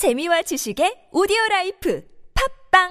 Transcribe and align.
재미와 0.00 0.40
지식의 0.40 1.08
오디오 1.12 1.36
라이프 1.50 2.00
팝빵 2.72 2.88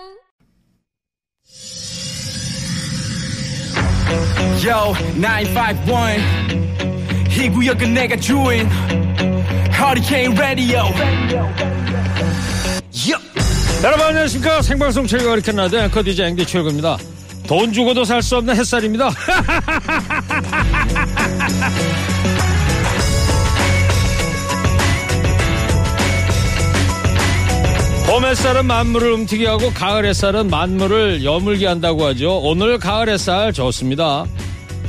Yo, 4.63 4.93
951. 5.19 6.21
이 7.35 7.49
구역은 7.49 7.95
내가 7.95 8.15
주인. 8.15 8.69
Hurricane 9.73 10.37
Radio. 10.37 10.83
Yo. 12.94 13.17
여러분 13.83 14.05
안녕하십니까 14.05 14.62
생방송 14.62 15.07
최고 15.07 15.33
이렇게 15.33 15.51
나도 15.51 15.79
앵커 15.79 16.03
DJ 16.03 16.27
앵디 16.27 16.45
최고입니다 16.45 16.95
돈 17.48 17.73
주고도 17.73 18.03
살 18.03 18.21
수 18.21 18.38
없는 18.38 18.55
햇살입니다 18.55 19.09
봄 28.20 28.26
햇살은 28.26 28.66
만물을 28.66 29.13
움트게 29.13 29.48
하고 29.48 29.71
가을 29.71 30.05
햇살은 30.05 30.49
만물을 30.49 31.23
여물게 31.23 31.66
한다고 31.66 32.03
하죠. 32.07 32.39
오늘 32.39 32.77
가을 32.77 33.07
햇살 33.07 33.53
좋습니다. 33.53 34.26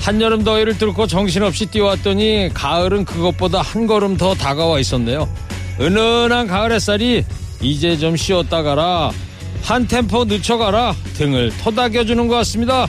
한여름 0.00 0.42
더위를 0.42 0.76
뚫고 0.78 1.06
정신없이 1.06 1.66
뛰어왔더니 1.66 2.50
가을은 2.52 3.04
그것보다 3.04 3.62
한 3.62 3.86
걸음 3.86 4.16
더 4.16 4.34
다가와 4.34 4.80
있었네요. 4.80 5.32
은은한 5.80 6.48
가을 6.48 6.72
햇살이 6.72 7.24
이제 7.60 7.96
좀 7.96 8.16
쉬었다 8.16 8.64
가라 8.64 9.12
한 9.62 9.86
템포 9.86 10.24
늦춰가라 10.24 10.96
등을 11.14 11.52
토닥여주는 11.58 12.26
것 12.26 12.34
같습니다. 12.34 12.88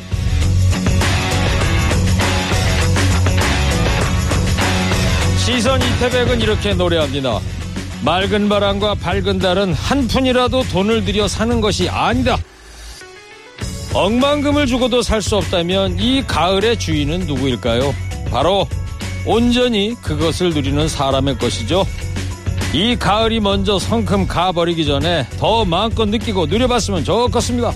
시선 5.38 5.80
이태백은 5.80 6.42
이렇게 6.42 6.74
노래합니다 6.74 7.40
맑은 8.04 8.50
바람과 8.50 8.96
밝은 8.96 9.40
달은 9.40 9.74
한 9.74 10.08
푼이라도 10.08 10.64
돈을 10.64 11.06
들여 11.06 11.28
사는 11.28 11.62
것이 11.62 11.88
아니다 11.90 12.38
억만금을 13.94 14.66
주고도 14.68 15.02
살 15.02 15.22
수 15.22 15.36
없다면 15.36 16.00
이 16.00 16.24
가을의 16.26 16.80
주인은 16.80 17.22
누구일까요? 17.28 17.94
바로 18.32 18.68
온전히 19.26 19.96
그것을 20.02 20.52
누리는 20.52 20.88
사람의 20.88 21.38
것이죠. 21.38 21.86
이 22.74 22.96
가을이 22.96 23.42
먼저 23.42 23.78
성큼 23.78 24.28
가버리기 24.28 24.86
전에 24.86 25.28
더 25.38 25.66
마음껏 25.66 26.06
느끼고 26.08 26.46
누려봤으면 26.46 27.04
좋겠습니다. 27.04 27.72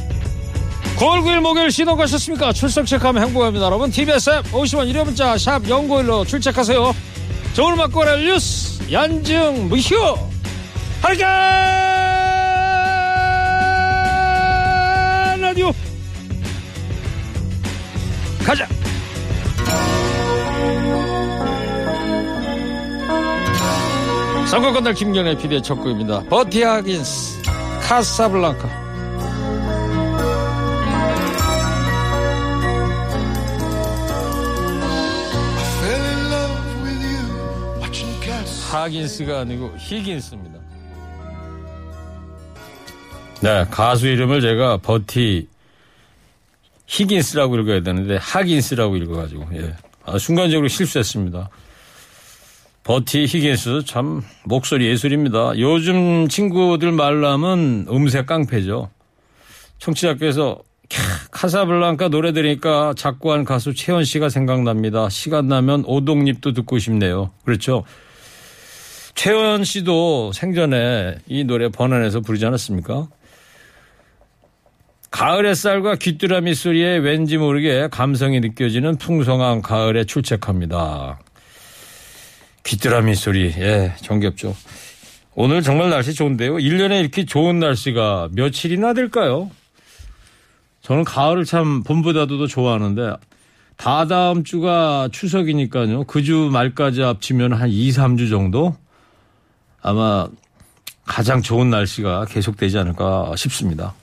9월 0.96 1.22
9일 1.22 1.42
목요일 1.42 1.70
시동 1.70 1.98
가셨습니까? 1.98 2.54
출석 2.54 2.86
체크하면 2.86 3.24
행복합니다. 3.28 3.66
여러분 3.66 3.92
TBS 3.92 4.30
앱 4.30 4.46
50원 4.54 4.90
1회 4.92 5.04
문자 5.04 5.38
샵 5.38 5.62
0951로 5.64 6.26
출첵하세요. 6.26 6.96
좋은 7.54 7.76
막고라 7.76 8.16
뉴스 8.16 8.75
연증 8.92 9.68
무휴 9.68 10.16
하리겐 11.02 11.26
라디오 15.42 15.72
가자. 18.46 18.68
선거 24.48 24.72
건달 24.72 24.94
김경래 24.94 25.36
PD의 25.36 25.64
첫 25.64 25.76
곡입니다. 25.76 26.24
버티아긴스 26.30 27.42
카사블랑카. 27.82 28.85
하긴스가 38.76 39.42
아니고 39.42 39.74
히긴스입니다. 39.78 40.60
네, 43.42 43.66
가수 43.70 44.08
이름을 44.08 44.42
제가 44.42 44.78
버티 44.78 45.48
히긴스라고 46.88 47.58
읽어야 47.58 47.82
되는데 47.82 48.18
하긴스라고 48.18 48.96
읽어가지고 48.98 49.48
예. 49.54 49.76
아, 50.06 50.18
순간적으로 50.18 50.68
실수했습니다. 50.68 51.50
버티 52.84 53.26
히긴스 53.26 53.84
참 53.86 54.22
목소리 54.44 54.88
예술입니다. 54.88 55.58
요즘 55.58 56.28
친구들 56.28 56.92
말로 56.92 57.28
하면 57.30 57.88
음색 57.90 58.28
깡패죠. 58.28 58.92
청취자께서 59.80 60.62
캬, 60.90 61.02
카사블랑카 61.32 62.10
노래 62.10 62.32
들으니까 62.32 62.94
작고한 62.96 63.44
가수 63.44 63.74
채원 63.74 64.04
씨가 64.04 64.30
생각납니다. 64.30 65.10
시간 65.10 65.48
나면 65.48 65.84
오동립도 65.86 66.54
듣고 66.54 66.78
싶네요. 66.78 67.32
그렇죠. 67.44 67.84
채원 69.16 69.64
씨도 69.64 70.34
생전에 70.34 71.18
이 71.28 71.44
노래 71.46 71.70
번안해서 71.70 72.20
부르지 72.20 72.46
않았습니까? 72.46 73.08
가을 75.10 75.48
햇살과 75.48 75.96
귀뚜라미 75.96 76.54
소리에 76.54 76.98
왠지 76.98 77.38
모르게 77.38 77.88
감성이 77.90 78.42
느껴지는 78.42 78.98
풍성한 78.98 79.62
가을에 79.62 80.04
출첵합니다. 80.04 81.20
귀뚜라미 82.66 83.16
소리, 83.16 83.54
예, 83.58 83.94
정겹죠. 84.02 84.54
오늘 85.34 85.62
정말 85.62 85.90
날씨 85.90 86.14
좋은데요. 86.14 86.56
1년에 86.56 87.00
이렇게 87.00 87.26
좋은 87.26 87.60
날씨가 87.60 88.30
며칠이나 88.34 88.94
될까요? 88.94 89.50
저는 90.82 91.06
가을을 91.06 91.46
참 91.46 91.84
봄보다도 91.84 92.38
더 92.38 92.48
좋아하는데 92.48 93.14
다다음 93.78 94.44
주가 94.44 95.08
추석이니까요. 95.12 96.04
그 96.04 96.22
주 96.22 96.50
말까지 96.52 97.02
합치면 97.02 97.54
한 97.54 97.70
2, 97.70 97.90
3주 97.92 98.30
정도 98.30 98.76
아마 99.88 100.28
가장 101.06 101.44
좋은 101.44 101.70
날씨가 101.70 102.26
계속되지 102.26 102.80
않을까 102.80 103.36
싶습니다. 103.36 103.94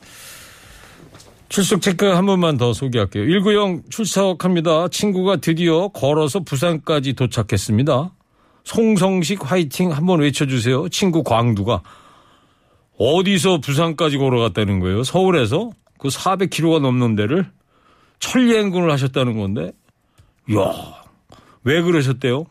출석 1.49 1.83
체크 1.83 2.07
한 2.07 2.25
번만 2.25 2.57
더 2.57 2.73
소개할게요. 2.73 3.25
190 3.25 3.91
출석합니다. 3.91 4.89
친구가 4.89 5.37
드디어 5.37 5.89
걸어서 5.89 6.39
부산까지 6.41 7.15
도착했습니다. 7.15 8.13
송성식 8.63 9.51
화이팅 9.51 9.91
한번 9.91 10.21
외쳐주세요. 10.21 10.89
친구 10.89 11.25
광두가 11.25 11.83
어디서 12.97 13.59
부산까지 13.59 14.19
걸어갔다는 14.19 14.79
거예요. 14.79 15.03
서울에서 15.03 15.71
그 15.99 16.09
400km가 16.09 16.81
넘는 16.81 17.17
데를 17.17 17.51
천리행군을 18.21 18.89
하셨다는 18.93 19.37
건데, 19.37 19.73
이야, 20.49 20.73
왜 21.65 21.83
그러셨대요? 21.83 22.47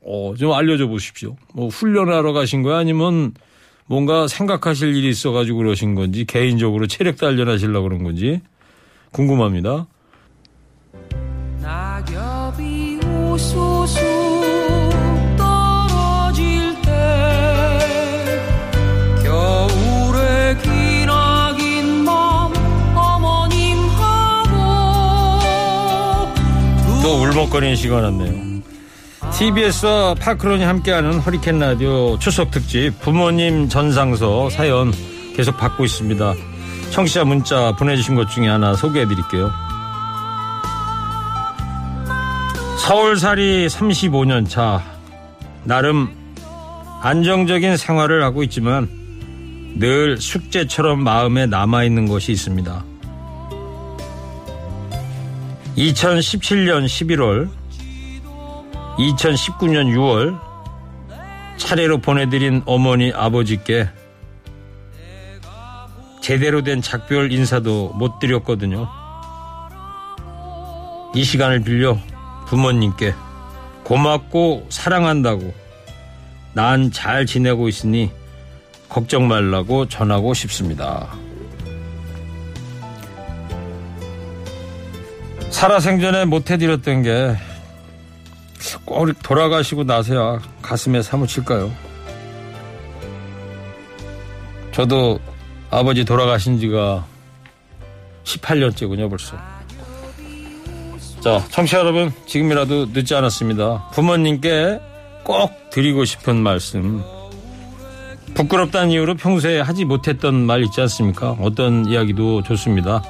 어, 0.00 0.34
좀 0.38 0.52
알려줘 0.52 0.86
보십시오. 0.86 1.36
뭐 1.54 1.68
훈련하러 1.68 2.32
가신 2.32 2.62
거야? 2.62 2.78
아니면 2.78 3.34
뭔가 3.86 4.28
생각하실 4.28 4.94
일이 4.94 5.08
있어가지고 5.08 5.58
그러신 5.58 5.94
건지 5.94 6.24
개인적으로 6.24 6.86
체력 6.86 7.16
단련하시려고 7.16 7.88
그런 7.88 8.02
건지 8.04 8.40
궁금합니다. 9.12 9.86
낙엽이 11.60 13.00
우수수 13.04 14.00
떨어질 15.36 16.74
때 16.82 16.90
겨울에 19.24 20.56
기나긴 20.62 22.04
맘 22.04 22.52
어머님하고 22.94 24.56
또 27.02 27.22
울먹거리는 27.22 27.74
시간 27.76 28.04
왔네요. 28.04 28.47
TBS와 29.38 30.14
파크론이 30.14 30.64
함께하는 30.64 31.20
허리케인 31.20 31.60
라디오 31.60 32.18
추석 32.18 32.50
특집 32.50 32.92
부모님 33.00 33.68
전상서 33.68 34.50
사연 34.50 34.92
계속 35.36 35.56
받고 35.56 35.84
있습니다. 35.84 36.34
청취자 36.90 37.24
문자 37.24 37.70
보내주신 37.76 38.16
것 38.16 38.28
중에 38.28 38.48
하나 38.48 38.74
소개해 38.74 39.06
드릴게요. 39.06 39.52
서울살이 42.80 43.68
35년 43.68 44.48
차. 44.48 44.82
나름 45.62 46.08
안정적인 47.00 47.76
생활을 47.76 48.24
하고 48.24 48.42
있지만 48.42 48.88
늘 49.76 50.18
숙제처럼 50.18 51.04
마음에 51.04 51.46
남아있는 51.46 52.08
것이 52.08 52.32
있습니다. 52.32 52.84
2017년 55.76 56.86
11월 56.86 57.57
2019년 58.98 59.94
6월 59.94 60.38
차례로 61.56 61.98
보내드린 61.98 62.62
어머니 62.66 63.12
아버지께 63.12 63.88
제대로 66.20 66.62
된 66.62 66.82
작별 66.82 67.32
인사도 67.32 67.92
못 67.94 68.18
드렸거든요. 68.18 68.88
이 71.14 71.24
시간을 71.24 71.60
빌려 71.62 71.96
부모님께 72.48 73.14
고맙고 73.84 74.66
사랑한다고 74.68 75.54
난 76.52 76.90
잘 76.92 77.24
지내고 77.24 77.68
있으니 77.68 78.10
걱정 78.88 79.28
말라고 79.28 79.86
전하고 79.86 80.34
싶습니다. 80.34 81.08
살아생전에 85.50 86.24
못해드렸던 86.26 87.02
게 87.02 87.36
꼭 88.84 89.06
돌아가시고 89.22 89.84
나서야 89.84 90.40
가슴에 90.62 91.02
사무칠까요? 91.02 91.70
저도 94.72 95.18
아버지 95.70 96.04
돌아가신 96.04 96.58
지가 96.58 97.04
18년째군요, 98.24 99.08
벌써. 99.08 99.36
자, 101.20 101.44
청취자 101.50 101.78
여러분, 101.80 102.12
지금이라도 102.26 102.86
늦지 102.92 103.14
않았습니다. 103.14 103.88
부모님께 103.92 104.80
꼭 105.24 105.70
드리고 105.70 106.04
싶은 106.04 106.36
말씀. 106.36 107.02
부끄럽다는 108.34 108.90
이유로 108.90 109.16
평소에 109.16 109.60
하지 109.60 109.84
못했던 109.84 110.34
말 110.34 110.62
있지 110.62 110.80
않습니까? 110.82 111.32
어떤 111.40 111.86
이야기도 111.86 112.42
좋습니다. 112.44 113.02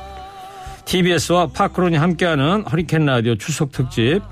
TBS와 0.87 1.49
파크론이 1.49 1.97
함께하는 1.99 2.65
허리케인 2.65 3.05
라디오 3.05 3.37
추석 3.37 3.73
특집 3.73 4.23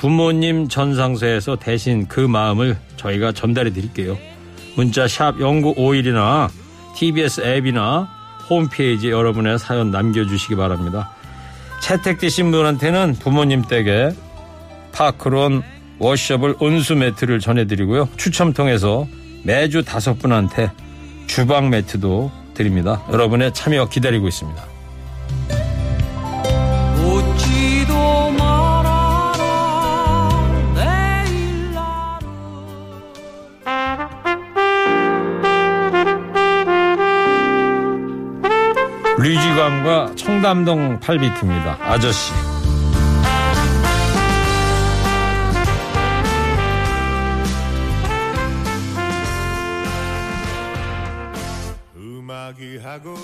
부모님 0.00 0.66
전상소에서 0.66 1.56
대신 1.56 2.08
그 2.08 2.20
마음을 2.20 2.78
저희가 2.96 3.32
전달해 3.32 3.70
드릴게요. 3.70 4.16
문자 4.74 5.06
샵 5.06 5.36
0951이나 5.36 6.48
TBS 6.96 7.42
앱이나 7.42 8.08
홈페이지 8.48 9.10
여러분의 9.10 9.58
사연 9.58 9.90
남겨주시기 9.90 10.56
바랍니다. 10.56 11.10
채택되신 11.82 12.50
분한테는 12.50 13.16
부모님 13.20 13.60
댁에 13.60 14.12
파크론 14.92 15.62
워셔블 15.98 16.56
온수 16.60 16.96
매트를 16.96 17.38
전해드리고요. 17.38 18.08
추첨 18.16 18.54
통해서 18.54 19.06
매주 19.44 19.84
다섯 19.84 20.18
분한테 20.18 20.70
주방 21.26 21.68
매트도 21.68 22.32
드립니다. 22.54 23.02
여러분의 23.12 23.52
참여 23.52 23.90
기다리고 23.90 24.28
있습니다. 24.28 24.70
류지광과 39.22 40.14
청담동 40.16 40.98
8비트입니다. 40.98 41.76
아저씨. 41.78 42.32
음악이 51.94 52.78
하고 52.78 53.14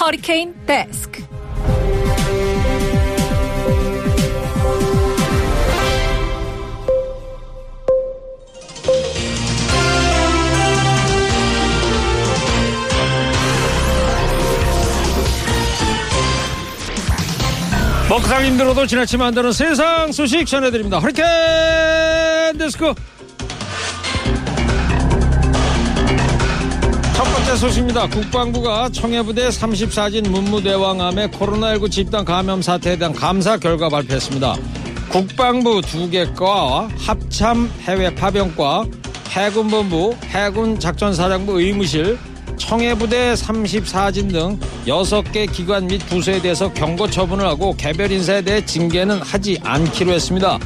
허리케인 0.00 0.54
데스크. 0.66 1.11
먹상 18.12 18.44
힘들어도 18.44 18.86
지나치면 18.86 19.28
안 19.28 19.34
되는 19.34 19.52
세상 19.52 20.12
소식 20.12 20.46
전해드립니다. 20.46 20.98
허리케인 20.98 22.58
데스크. 22.58 22.92
첫 27.16 27.24
번째 27.24 27.56
소식입니다. 27.56 28.06
국방부가 28.08 28.90
청해부대 28.90 29.48
34진 29.48 30.28
문무대왕암의 30.28 31.28
코로나19 31.28 31.90
집단 31.90 32.26
감염 32.26 32.60
사태에 32.60 32.98
대한 32.98 33.14
감사 33.14 33.56
결과 33.56 33.88
발표했습니다. 33.88 34.56
국방부 35.08 35.80
두 35.80 36.10
개과 36.10 36.90
합참 36.98 37.72
해외 37.80 38.14
파병과 38.14 38.84
해군본부 39.30 40.16
해군작전사령부 40.26 41.62
의무실 41.62 42.18
청해부대 42.62 43.34
34진 43.34 44.32
등 44.32 44.58
6개 44.86 45.50
기관 45.52 45.88
및 45.88 45.98
부서에 46.06 46.40
대해서 46.40 46.72
경고 46.72 47.10
처분을 47.10 47.44
하고 47.44 47.74
개별 47.76 48.10
인사에 48.12 48.42
대해 48.42 48.64
징계는 48.64 49.20
하지 49.20 49.58
않기로 49.62 50.12
했습니다. 50.12 50.58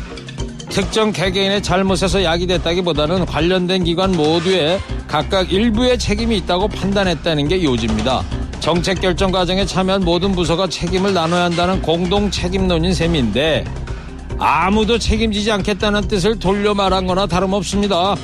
특정 0.68 1.10
개개인의 1.10 1.62
잘못에서 1.62 2.22
야기됐다기보다는 2.22 3.24
관련된 3.24 3.84
기관 3.84 4.12
모두에 4.12 4.78
각각 5.08 5.50
일부의 5.50 5.98
책임이 5.98 6.36
있다고 6.38 6.68
판단했다는 6.68 7.48
게 7.48 7.64
요지입니다. 7.64 8.22
정책 8.60 9.00
결정 9.00 9.32
과정에 9.32 9.64
참여한 9.64 10.04
모든 10.04 10.32
부서가 10.32 10.68
책임을 10.68 11.14
나눠야 11.14 11.44
한다는 11.44 11.80
공동 11.80 12.30
책임론인 12.30 12.92
셈인데 12.92 13.64
아무도 14.38 14.98
책임지지 14.98 15.50
않겠다는 15.50 16.08
뜻을 16.08 16.38
돌려 16.38 16.74
말한 16.74 17.06
거나 17.06 17.26
다름없습니다. 17.26 18.16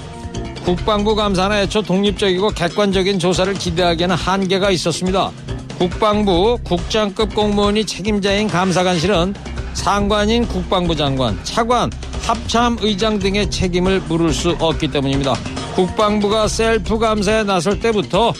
국방부 0.64 1.16
감사나 1.16 1.62
애초 1.62 1.82
독립적이고 1.82 2.50
객관적인 2.50 3.18
조사를 3.18 3.52
기대하기에는 3.54 4.14
한계가 4.14 4.70
있었습니다. 4.70 5.32
국방부 5.76 6.56
국장급 6.62 7.34
공무원이 7.34 7.84
책임자인 7.84 8.46
감사관실은 8.46 9.34
상관인 9.74 10.46
국방부 10.46 10.94
장관, 10.94 11.36
차관, 11.42 11.90
합참 12.22 12.76
의장 12.80 13.18
등의 13.18 13.50
책임을 13.50 14.02
물을 14.02 14.32
수 14.32 14.50
없기 14.60 14.88
때문입니다. 14.92 15.34
국방부가 15.74 16.46
셀프 16.46 16.96
감사에 16.96 17.42
나설 17.42 17.80
때부터 17.80 18.32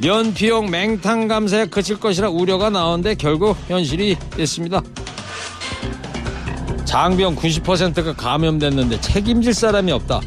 면피용 0.00 0.70
맹탕 0.70 1.26
감사에 1.26 1.66
그칠 1.66 1.98
것이라 1.98 2.28
우려가 2.28 2.70
나오는데 2.70 3.16
결국 3.16 3.56
현실이 3.66 4.16
됐습니다. 4.36 4.82
장병 6.84 7.34
90%가 7.34 8.14
감염됐는데 8.14 9.00
책임질 9.00 9.52
사람이 9.52 9.90
없다. 9.90 10.20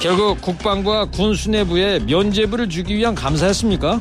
결국 0.00 0.40
국방부와 0.40 1.04
군 1.10 1.34
수뇌부에 1.34 2.00
면죄부를 2.00 2.70
주기 2.70 2.96
위한 2.96 3.14
감사였습니까? 3.14 4.00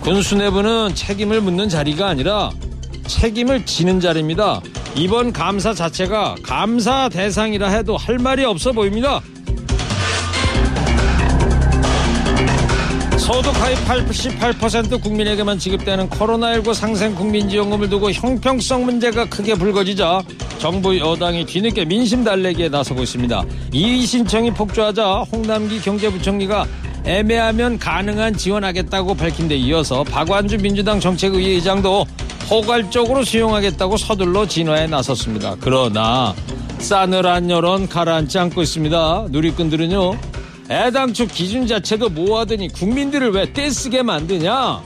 군 0.00 0.22
수뇌부는 0.22 0.94
책임을 0.94 1.40
묻는 1.40 1.68
자리가 1.68 2.06
아니라 2.06 2.50
책임을 3.08 3.66
지는 3.66 3.98
자리입니다. 3.98 4.60
이번 4.94 5.32
감사 5.32 5.74
자체가 5.74 6.36
감사 6.44 7.08
대상이라 7.08 7.70
해도 7.70 7.96
할 7.96 8.18
말이 8.18 8.44
없어 8.44 8.70
보입니다. 8.70 9.20
소득 13.32 13.58
하위 13.62 13.74
88% 13.76 15.02
국민에게만 15.02 15.58
지급되는 15.58 16.10
코로나19 16.10 16.74
상생 16.74 17.14
국민지원금을 17.14 17.88
두고 17.88 18.12
형평성 18.12 18.84
문제가 18.84 19.24
크게 19.24 19.54
불거지자 19.54 20.20
정부 20.58 20.98
여당이 20.98 21.46
뒤늦게 21.46 21.86
민심 21.86 22.24
달래기에 22.24 22.68
나서고 22.68 23.02
있습니다. 23.02 23.42
이의 23.72 24.04
신청이 24.04 24.50
폭주하자 24.52 25.24
홍남기 25.32 25.80
경제부총리가 25.80 26.66
애매하면 27.06 27.78
가능한 27.78 28.36
지원하겠다고 28.36 29.14
밝힌 29.14 29.48
데 29.48 29.56
이어서 29.56 30.04
박완주 30.04 30.58
민주당 30.58 31.00
정책의회 31.00 31.52
의장도 31.52 32.04
포괄적으로 32.50 33.24
수용하겠다고 33.24 33.96
서둘러 33.96 34.46
진화에 34.46 34.88
나섰습니다. 34.88 35.56
그러나 35.58 36.34
싸늘한 36.80 37.48
여론 37.48 37.88
가라앉지 37.88 38.38
않고 38.38 38.60
있습니다. 38.60 39.28
누리꾼들은요. 39.30 40.31
애당초 40.70 41.26
기준 41.26 41.66
자체도 41.66 42.10
모아더니 42.10 42.68
국민들을 42.68 43.32
왜 43.32 43.52
떼쓰게 43.52 44.02
만드냐? 44.02 44.82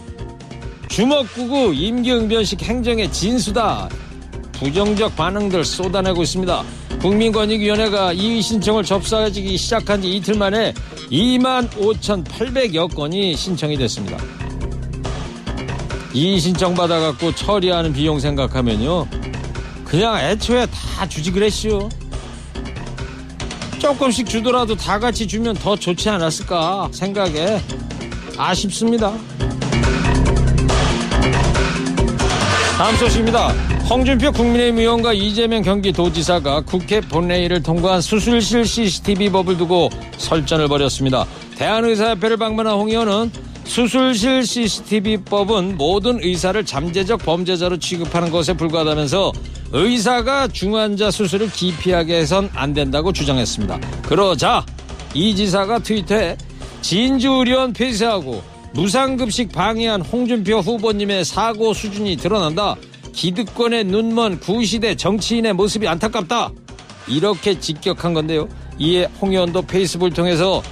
주먹구구 0.89 1.75
임기응변식 1.75 2.63
행정의 2.63 3.13
진수다. 3.13 3.89
부정적 4.53 5.15
반응들 5.17 5.65
쏟아내고 5.65 6.23
있습니다. 6.23 6.65
국민권익위원회가 7.01 8.15
이의 8.15 8.41
신청을 8.41 8.83
접수하기 8.85 9.57
시작한 9.59 10.01
지 10.01 10.17
이틀 10.17 10.35
만에 10.35 10.73
2만 11.11 11.69
5,800여 11.71 12.95
건이 12.95 13.37
신청이 13.37 13.77
됐습니다. 13.77 14.17
이의 16.15 16.41
신청 16.41 16.75
받아갖고 16.75 17.35
처리하는 17.35 17.93
비용 17.93 18.19
생각하면요. 18.19 19.07
그냥 19.85 20.19
애초에 20.19 20.67
다 20.67 21.07
주지 21.07 21.31
그랬슈. 21.31 21.89
조금씩 23.79 24.29
주더라도 24.29 24.75
다 24.75 24.99
같이 24.99 25.27
주면 25.27 25.55
더 25.55 25.77
좋지 25.77 26.09
않았을까 26.09 26.89
생각에 26.93 27.61
아쉽습니다. 28.37 29.13
다음 32.79 32.97
소식입니다. 32.97 33.49
홍준표 33.89 34.33
국민의힘 34.33 34.79
의원과 34.81 35.13
이재명 35.13 35.63
경기도지사가 35.63 36.63
국회 36.63 37.01
본회의를 37.01 37.63
통과한 37.63 38.01
수술실 38.01 38.67
CCTV법을 38.67 39.57
두고 39.57 39.91
설전을 40.19 40.69
벌였습니다. 40.69 41.25
대한의사협회를 41.57 42.37
방문한 42.37 42.75
홍 42.75 42.91
의원은 42.91 43.31
수술실 43.67 44.47
CCTV법은 44.47 45.77
모든 45.77 46.23
의사를 46.23 46.65
잠재적 46.65 47.25
범죄자로 47.25 47.79
취급하는 47.79 48.31
것에 48.31 48.55
불과하다면서 48.55 49.33
의사가 49.73 50.49
중환자 50.49 51.11
수술을 51.11 51.51
기피하게 51.51 52.19
해선 52.19 52.49
안 52.55 52.73
된다고 52.73 53.13
주장했습니다. 53.13 53.81
그러자 54.03 54.65
이 55.15 55.35
지사가 55.35 55.81
트위터에 55.81 56.37
진주 56.81 57.31
의료원 57.33 57.73
폐쇄하고 57.73 58.43
무상급식 58.73 59.53
방해한 59.53 60.03
홍준표 60.03 60.59
후보님의 60.59 61.25
사고 61.25 61.75
수준이 61.75 62.17
드러난다. 62.17 62.77
기득권의 63.13 63.85
눈먼 63.85 64.41
구시대 64.41 64.95
정치인의 64.95 65.55
모습이 65.55 65.89
안타깝다. 65.89 66.53
이렇게 67.09 67.59
직격한 67.59 68.15
건데요. 68.15 68.49
이에 68.79 69.09
홍 69.21 69.33
의원도 69.33 69.63
페이스북을 69.63 70.13
통해서 70.13 70.63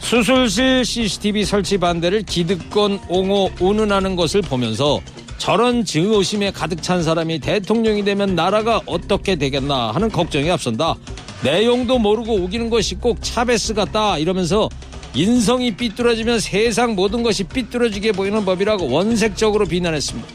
수술실 0.00 0.84
CCTV 0.84 1.44
설치 1.44 1.78
반대를 1.78 2.22
기득권 2.22 3.00
옹호 3.08 3.50
운운하는 3.60 4.16
것을 4.16 4.42
보면서 4.42 5.00
저런 5.38 5.84
증오심에 5.84 6.50
가득 6.50 6.82
찬 6.82 7.02
사람이 7.02 7.38
대통령이 7.38 8.04
되면 8.04 8.34
나라가 8.34 8.80
어떻게 8.86 9.36
되겠나 9.36 9.92
하는 9.92 10.10
걱정이 10.10 10.50
앞선다. 10.50 10.96
내용도 11.42 11.98
모르고 11.98 12.34
우기는 12.34 12.68
것이 12.68 12.96
꼭 12.96 13.22
차베스 13.22 13.72
같다 13.72 14.18
이러면서 14.18 14.68
인성이 15.14 15.74
삐뚤어지면 15.76 16.40
세상 16.40 16.94
모든 16.94 17.22
것이 17.22 17.44
삐뚤어지게 17.44 18.12
보이는 18.12 18.44
법이라고 18.44 18.90
원색적으로 18.90 19.64
비난했습니다. 19.66 20.28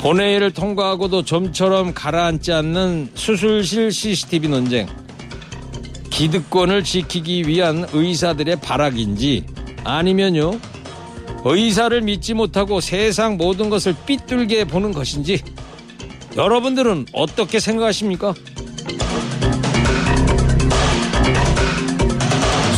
본회의를 0.00 0.50
통과하고도 0.52 1.24
좀처럼 1.24 1.94
가라앉지 1.94 2.52
않는 2.52 3.10
수술실 3.14 3.92
CCTV 3.92 4.48
논쟁. 4.50 4.88
기득권을 6.12 6.84
지키기 6.84 7.48
위한 7.48 7.86
의사들의 7.92 8.56
발악인지 8.56 9.44
아니면요 9.82 10.52
의사를 11.44 12.00
믿지 12.02 12.34
못하고 12.34 12.80
세상 12.80 13.36
모든 13.36 13.70
것을 13.70 13.96
삐뚤게 14.06 14.66
보는 14.66 14.92
것인지 14.92 15.42
여러분들은 16.36 17.06
어떻게 17.12 17.58
생각하십니까? 17.58 18.34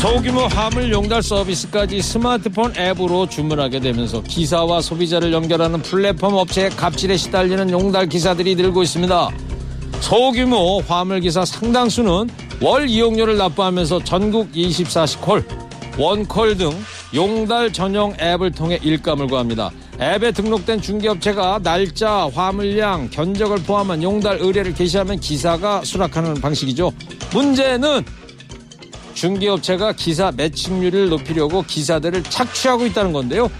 소규모 0.00 0.42
화물 0.42 0.92
용달 0.92 1.22
서비스까지 1.22 2.02
스마트폰 2.02 2.74
앱으로 2.76 3.28
주문하게 3.28 3.80
되면서 3.80 4.22
기사와 4.22 4.80
소비자를 4.80 5.32
연결하는 5.32 5.82
플랫폼 5.82 6.34
업체의 6.34 6.70
갑질에 6.70 7.16
시달리는 7.16 7.70
용달 7.70 8.06
기사들이 8.08 8.54
늘고 8.54 8.82
있습니다. 8.82 9.30
소규모 10.00 10.80
화물 10.80 11.20
기사 11.20 11.44
상당수는 11.44 12.28
월 12.64 12.88
이용료를 12.88 13.36
납부하면서 13.36 14.04
전국 14.04 14.50
24시 14.52 15.20
콜, 15.20 15.44
원콜 15.98 16.56
등 16.56 16.70
용달 17.14 17.70
전용 17.70 18.16
앱을 18.18 18.52
통해 18.52 18.78
일감을 18.82 19.26
구합니다. 19.26 19.70
앱에 20.00 20.32
등록된 20.32 20.80
중개업체가 20.80 21.60
날짜, 21.62 22.30
화물량, 22.32 23.10
견적을 23.10 23.58
포함한 23.64 24.02
용달 24.02 24.38
의뢰를 24.40 24.72
게시하면 24.72 25.20
기사가 25.20 25.84
수락하는 25.84 26.40
방식이죠. 26.40 26.90
문제는 27.34 28.02
중개업체가 29.12 29.92
기사 29.92 30.32
매칭률을 30.32 31.10
높이려고 31.10 31.60
기사들을 31.60 32.22
착취하고 32.22 32.86
있다는 32.86 33.12
건데요. 33.12 33.50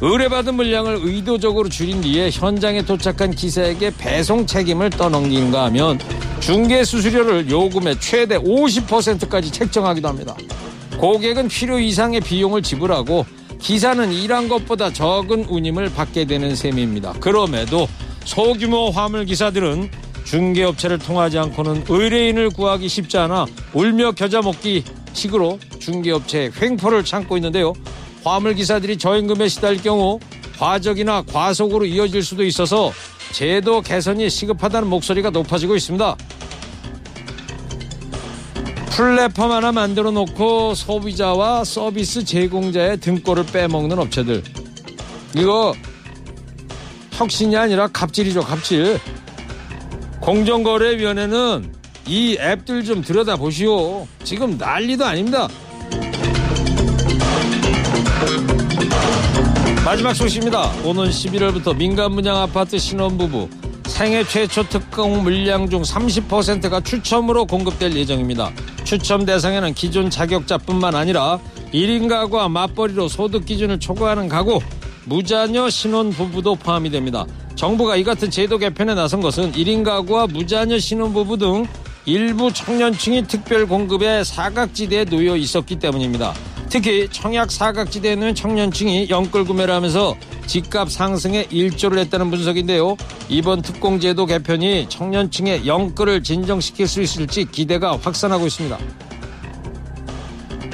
의뢰받은 0.00 0.54
물량을 0.54 1.00
의도적으로 1.02 1.68
줄인 1.68 2.02
뒤에 2.02 2.30
현장에 2.30 2.82
도착한 2.82 3.30
기사에게 3.30 3.92
배송 3.96 4.46
책임을 4.46 4.90
떠넘긴가 4.90 5.64
하면 5.66 5.98
중개 6.40 6.84
수수료를 6.84 7.50
요금의 7.50 7.98
최대 8.00 8.36
50%까지 8.38 9.50
책정하기도 9.50 10.06
합니다. 10.06 10.36
고객은 10.98 11.48
필요 11.48 11.78
이상의 11.78 12.20
비용을 12.20 12.62
지불하고 12.62 13.24
기사는 13.58 14.12
일한 14.12 14.48
것보다 14.48 14.92
적은 14.92 15.46
운임을 15.48 15.92
받게 15.94 16.26
되는 16.26 16.54
셈입니다. 16.54 17.14
그럼에도 17.14 17.88
소규모 18.24 18.90
화물 18.90 19.24
기사들은 19.24 19.90
중개업체를 20.24 20.98
통하지 20.98 21.38
않고는 21.38 21.84
의뢰인을 21.88 22.50
구하기 22.50 22.88
쉽지 22.88 23.16
않아 23.16 23.46
울며 23.72 24.12
겨자 24.12 24.42
먹기 24.42 24.84
식으로 25.12 25.58
중개업체의 25.78 26.52
횡포를 26.60 27.04
참고 27.04 27.36
있는데요. 27.38 27.72
화물 28.26 28.54
기사들이 28.54 28.98
저임금에 28.98 29.46
시달릴 29.46 29.80
경우 29.80 30.18
과적이나 30.58 31.22
과속으로 31.22 31.84
이어질 31.84 32.24
수도 32.24 32.44
있어서 32.44 32.92
제도 33.30 33.80
개선이 33.80 34.28
시급하다는 34.28 34.88
목소리가 34.88 35.30
높아지고 35.30 35.76
있습니다. 35.76 36.16
플랫폼 38.90 39.52
하나 39.52 39.70
만들어 39.70 40.10
놓고 40.10 40.74
소비자와 40.74 41.62
서비스 41.62 42.24
제공자의 42.24 42.98
등골을 42.98 43.46
빼먹는 43.46 43.96
업체들. 43.98 44.42
이거 45.36 45.72
혁신이 47.12 47.56
아니라 47.56 47.86
갑질이죠, 47.86 48.40
갑질. 48.40 48.98
공정거래위원회는 50.20 51.72
이 52.08 52.36
앱들 52.40 52.84
좀 52.84 53.02
들여다보시오. 53.02 54.08
지금 54.24 54.58
난리도 54.58 55.04
아닙니다. 55.04 55.48
마지막 59.86 60.14
소식입니다. 60.14 60.72
오는 60.84 61.04
11월부터 61.04 61.76
민간 61.76 62.12
분양 62.12 62.38
아파트 62.38 62.76
신혼부부 62.76 63.48
생애 63.86 64.24
최초 64.24 64.68
특공 64.68 65.22
물량 65.22 65.70
중 65.70 65.82
30%가 65.82 66.80
추첨으로 66.80 67.46
공급될 67.46 67.94
예정입니다. 67.94 68.50
추첨 68.82 69.24
대상에는 69.24 69.74
기존 69.74 70.10
자격자뿐만 70.10 70.96
아니라 70.96 71.38
1인 71.72 72.08
가구와 72.08 72.48
맞벌이로 72.48 73.06
소득 73.06 73.46
기준을 73.46 73.78
초과하는 73.78 74.28
가구, 74.28 74.58
무자녀 75.04 75.70
신혼 75.70 76.10
부부도 76.10 76.56
포함이 76.56 76.90
됩니다. 76.90 77.24
정부가 77.54 77.94
이 77.94 78.02
같은 78.02 78.28
제도 78.28 78.58
개편에 78.58 78.92
나선 78.94 79.20
것은 79.20 79.52
1인 79.52 79.84
가구와 79.84 80.26
무자녀 80.26 80.80
신혼 80.80 81.12
부부 81.12 81.38
등 81.38 81.64
일부 82.06 82.52
청년층이 82.52 83.28
특별 83.28 83.68
공급에 83.68 84.24
사각지대에 84.24 85.04
놓여 85.04 85.36
있었기 85.36 85.78
때문입니다. 85.78 86.34
특히 86.68 87.08
청약 87.10 87.50
사각지대에는 87.50 88.34
청년층이 88.34 89.08
연끌 89.08 89.44
구매를 89.44 89.72
하면서 89.72 90.16
집값 90.46 90.90
상승에 90.90 91.46
일조를 91.50 91.98
했다는 91.98 92.30
분석인데요. 92.30 92.96
이번 93.28 93.62
특공제도 93.62 94.26
개편이 94.26 94.88
청년층의 94.88 95.66
연끌을 95.66 96.22
진정시킬 96.22 96.86
수 96.86 97.02
있을지 97.02 97.44
기대가 97.44 97.96
확산하고 97.96 98.46
있습니다. 98.46 98.78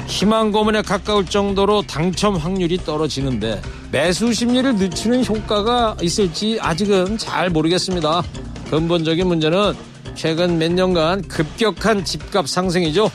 희망 0.07 0.51
고문에 0.51 0.81
가까울 0.83 1.25
정도로 1.25 1.83
당첨 1.83 2.35
확률이 2.35 2.77
떨어지는데 2.77 3.61
매수 3.91 4.33
심리를 4.33 4.75
늦추는 4.75 5.25
효과가 5.25 5.97
있을지 6.01 6.57
아직은 6.61 7.17
잘 7.17 7.49
모르겠습니다. 7.49 8.21
근본적인 8.69 9.27
문제는 9.27 9.73
최근 10.15 10.57
몇 10.57 10.71
년간 10.71 11.27
급격한 11.27 12.05
집값 12.05 12.47
상승이죠. 12.47 13.09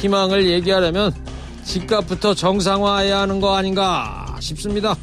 희망을 0.00 0.46
얘기하려면 0.46 1.12
집값부터 1.70 2.34
정상화해야 2.34 3.20
하는 3.20 3.40
거 3.40 3.54
아닌가 3.54 4.26
싶습니다. 4.40 4.96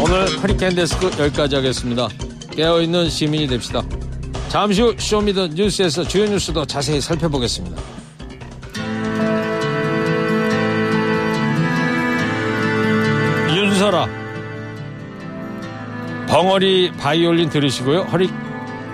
오늘 0.00 0.28
허리케인 0.40 0.76
데스크 0.76 1.10
여기까지 1.18 1.56
하겠습니다. 1.56 2.08
깨어있는 2.52 3.10
시민이 3.10 3.48
됩시다. 3.48 3.82
잠시 4.48 4.80
후 4.80 4.94
Show 4.96 5.19
Me 5.19 5.31
the 5.31 5.48
뉴스에서 5.48 6.04
주요 6.04 6.26
뉴스도 6.26 6.64
자세히 6.66 7.00
살펴보겠습니다. 7.00 7.82
윤설하 13.56 14.06
벙어리 16.28 16.92
바이올린 16.92 17.48
들으시고요. 17.50 18.02
허리 18.02 18.30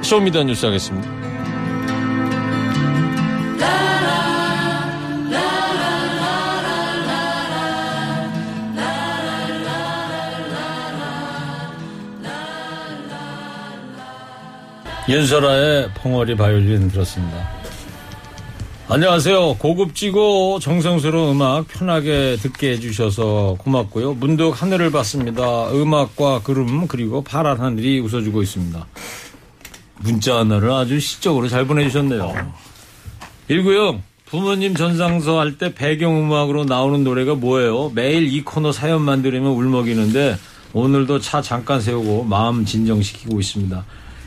Show 0.02 0.21
Me 0.21 0.30
the 0.30 0.44
뉴스 0.45 0.64
하겠습니다. 0.64 1.24
윤설아의 15.08 15.90
펑어리 15.94 16.34
바이올린 16.37 16.88
들었습니다. 16.90 17.46
안녕하세요. 18.88 19.56
고급지고 19.58 20.58
정성스러운 20.61 21.37
음악 21.37 21.68
편하게 21.68 22.37
듣게 22.40 22.73
해주셔서 22.73 23.56
고맙고요. 23.58 24.14
문득 24.14 24.50
하늘을 24.50 24.90
봤습니다. 24.90 25.70
음악과 25.70 26.40
구름 26.40 26.87
그리고 26.87 27.23
파란 27.23 27.61
하늘이 27.61 28.00
웃어주고 28.00 28.42
있습니다. 28.42 28.87
문자 30.00 30.38
하나를 30.38 30.70
아주 30.70 31.00
시적으로 31.00 31.49
잘 31.49 31.66
보내주셨네요. 31.66 32.34
1구형 33.50 34.00
부모님 34.26 34.75
전상서 34.75 35.38
할 35.38 35.58
때 35.58 35.75
배경음악으로 35.75 36.64
나오는 36.64 37.04
노래가 37.04 37.34
뭐예요? 37.34 37.90
매일 37.94 38.32
이 38.32 38.42
코너 38.42 38.73
사연 38.73 39.02
만 39.02 39.23
들으면 39.23 39.52
울먹이는데 39.52 40.37
오늘도 40.73 41.20
차 41.20 41.40
잠깐 41.40 41.80
세우고 41.80 42.25
마음 42.25 42.64
진정시키고 42.64 43.38
있습니다. 43.40 43.84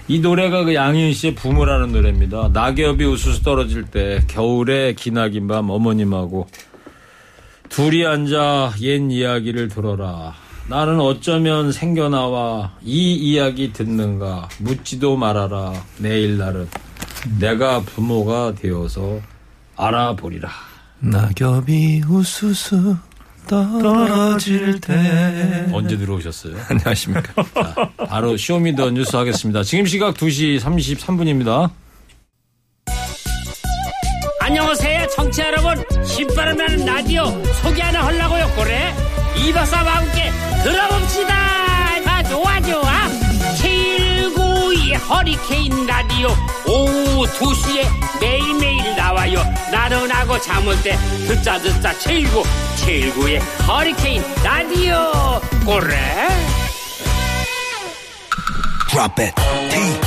이 0.09 0.19
노래가 0.19 0.63
그 0.63 0.73
양희은 0.73 1.13
씨의 1.13 1.35
부모라는 1.35 1.91
노래입니다. 1.91 2.49
낙엽이 2.53 3.03
우수수 3.03 3.43
떨어질 3.43 3.83
때 3.83 4.21
겨울에 4.27 4.93
기나긴 4.93 5.47
밤 5.47 5.69
어머님하고 5.69 6.47
둘이 7.69 8.05
앉아 8.05 8.75
옛 8.81 9.11
이야기를 9.11 9.67
들어라. 9.67 10.33
나는 10.69 10.99
어쩌면 10.99 11.71
생겨나와 11.71 12.73
이 12.83 13.13
이야기 13.15 13.73
듣는가 13.73 14.47
묻지도 14.59 15.17
말아라. 15.17 15.73
내일 15.97 16.37
날은 16.37 16.69
내가 17.39 17.81
부모가 17.81 18.53
되어서 18.53 19.19
알아보리라. 19.75 20.49
낙엽이 20.99 22.03
우수수 22.09 22.97
떨어질 23.47 24.79
때. 24.81 25.67
언제 25.71 25.97
들어오셨어요? 25.97 26.55
안녕하십니까. 26.69 27.43
자, 27.53 27.91
바로 28.07 28.37
Show 28.37 28.61
Me 28.61 28.73
the 28.73 28.91
뉴스 28.91 29.15
하겠습니다. 29.15 29.63
지금 29.63 29.85
시각 29.85 30.15
2시 30.15 30.59
33분입니다. 30.59 31.69
안녕하세요 34.39 35.07
청취자 35.09 35.47
여러분 35.47 35.83
신바람 36.05 36.55
나는 36.55 36.85
라디오 36.85 37.25
소개 37.61 37.81
하나 37.81 38.05
하려고요 38.05 38.47
그래 38.55 38.93
이박사와 39.35 39.97
함께 39.97 40.31
들어봅시다 40.63 41.33
아 42.05 42.23
좋아 42.23 42.61
좋아 42.61 43.07
792 43.09 43.26
허리케인 44.97 45.85
라디오 45.85 46.29
오후 46.67 47.25
2시에 47.25 47.85
매일매일 48.19 48.95
나와요. 48.95 49.43
나른하고 49.71 50.39
잠올 50.41 50.81
때 50.81 50.97
듣자 51.27 51.59
듣자 51.59 51.93
79 51.99 52.43
79의 52.77 53.39
허리케인 53.67 54.23
라디오. 54.43 55.39
그래? 55.65 56.27
Drop 58.89 59.21
it. 59.21 59.35
TBS 59.69 60.06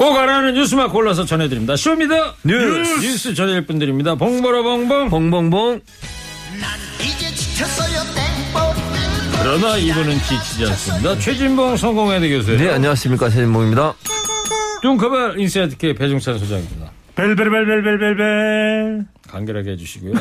꼭 0.00 0.16
알아는 0.16 0.54
뉴스만 0.54 0.88
골라서 0.88 1.26
전해드립니다. 1.26 1.76
Show 1.76 1.93
Me 1.93 2.01
the 2.01 2.14
뉴스. 2.46 3.00
뉴스 3.02 3.34
전해줄 3.34 3.66
분들입니다. 3.66 4.14
봉보라 4.14 4.62
봉봉. 4.62 5.10
봉봉봉. 5.10 5.80
그러나 9.42 9.76
이분은 9.76 10.18
지치지 10.22 10.64
않습니다. 10.64 11.18
최진봉 11.18 11.76
성공회대 11.76 12.30
교수예요. 12.30 12.58
네, 12.58 12.70
안녕하십니까. 12.70 13.28
최진봉입니다. 13.28 13.92
뚱커벨 14.80 15.38
인사이트K 15.38 15.92
배종찬 15.92 16.38
소장입니다. 16.38 16.90
벨벨벨벨벨벨. 17.16 19.04
간결하게 19.28 19.72
해주시고요. 19.72 20.14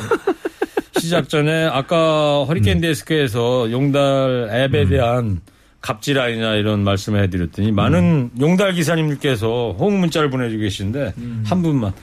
시작 0.99 1.29
전에 1.29 1.67
아까 1.71 2.43
허리케인 2.43 2.81
데스크에서 2.81 3.71
용달 3.71 4.49
앱에 4.51 4.89
대한 4.89 5.39
갑질 5.81 6.19
아니냐 6.19 6.55
이런 6.55 6.83
말씀을 6.83 7.23
해드렸더니 7.23 7.71
많은 7.71 8.31
용달 8.39 8.73
기사님들께서 8.73 9.75
호응 9.79 9.99
문자를 9.99 10.29
보내주고 10.29 10.61
계신데 10.61 11.13
한 11.45 11.61
분만 11.61 11.93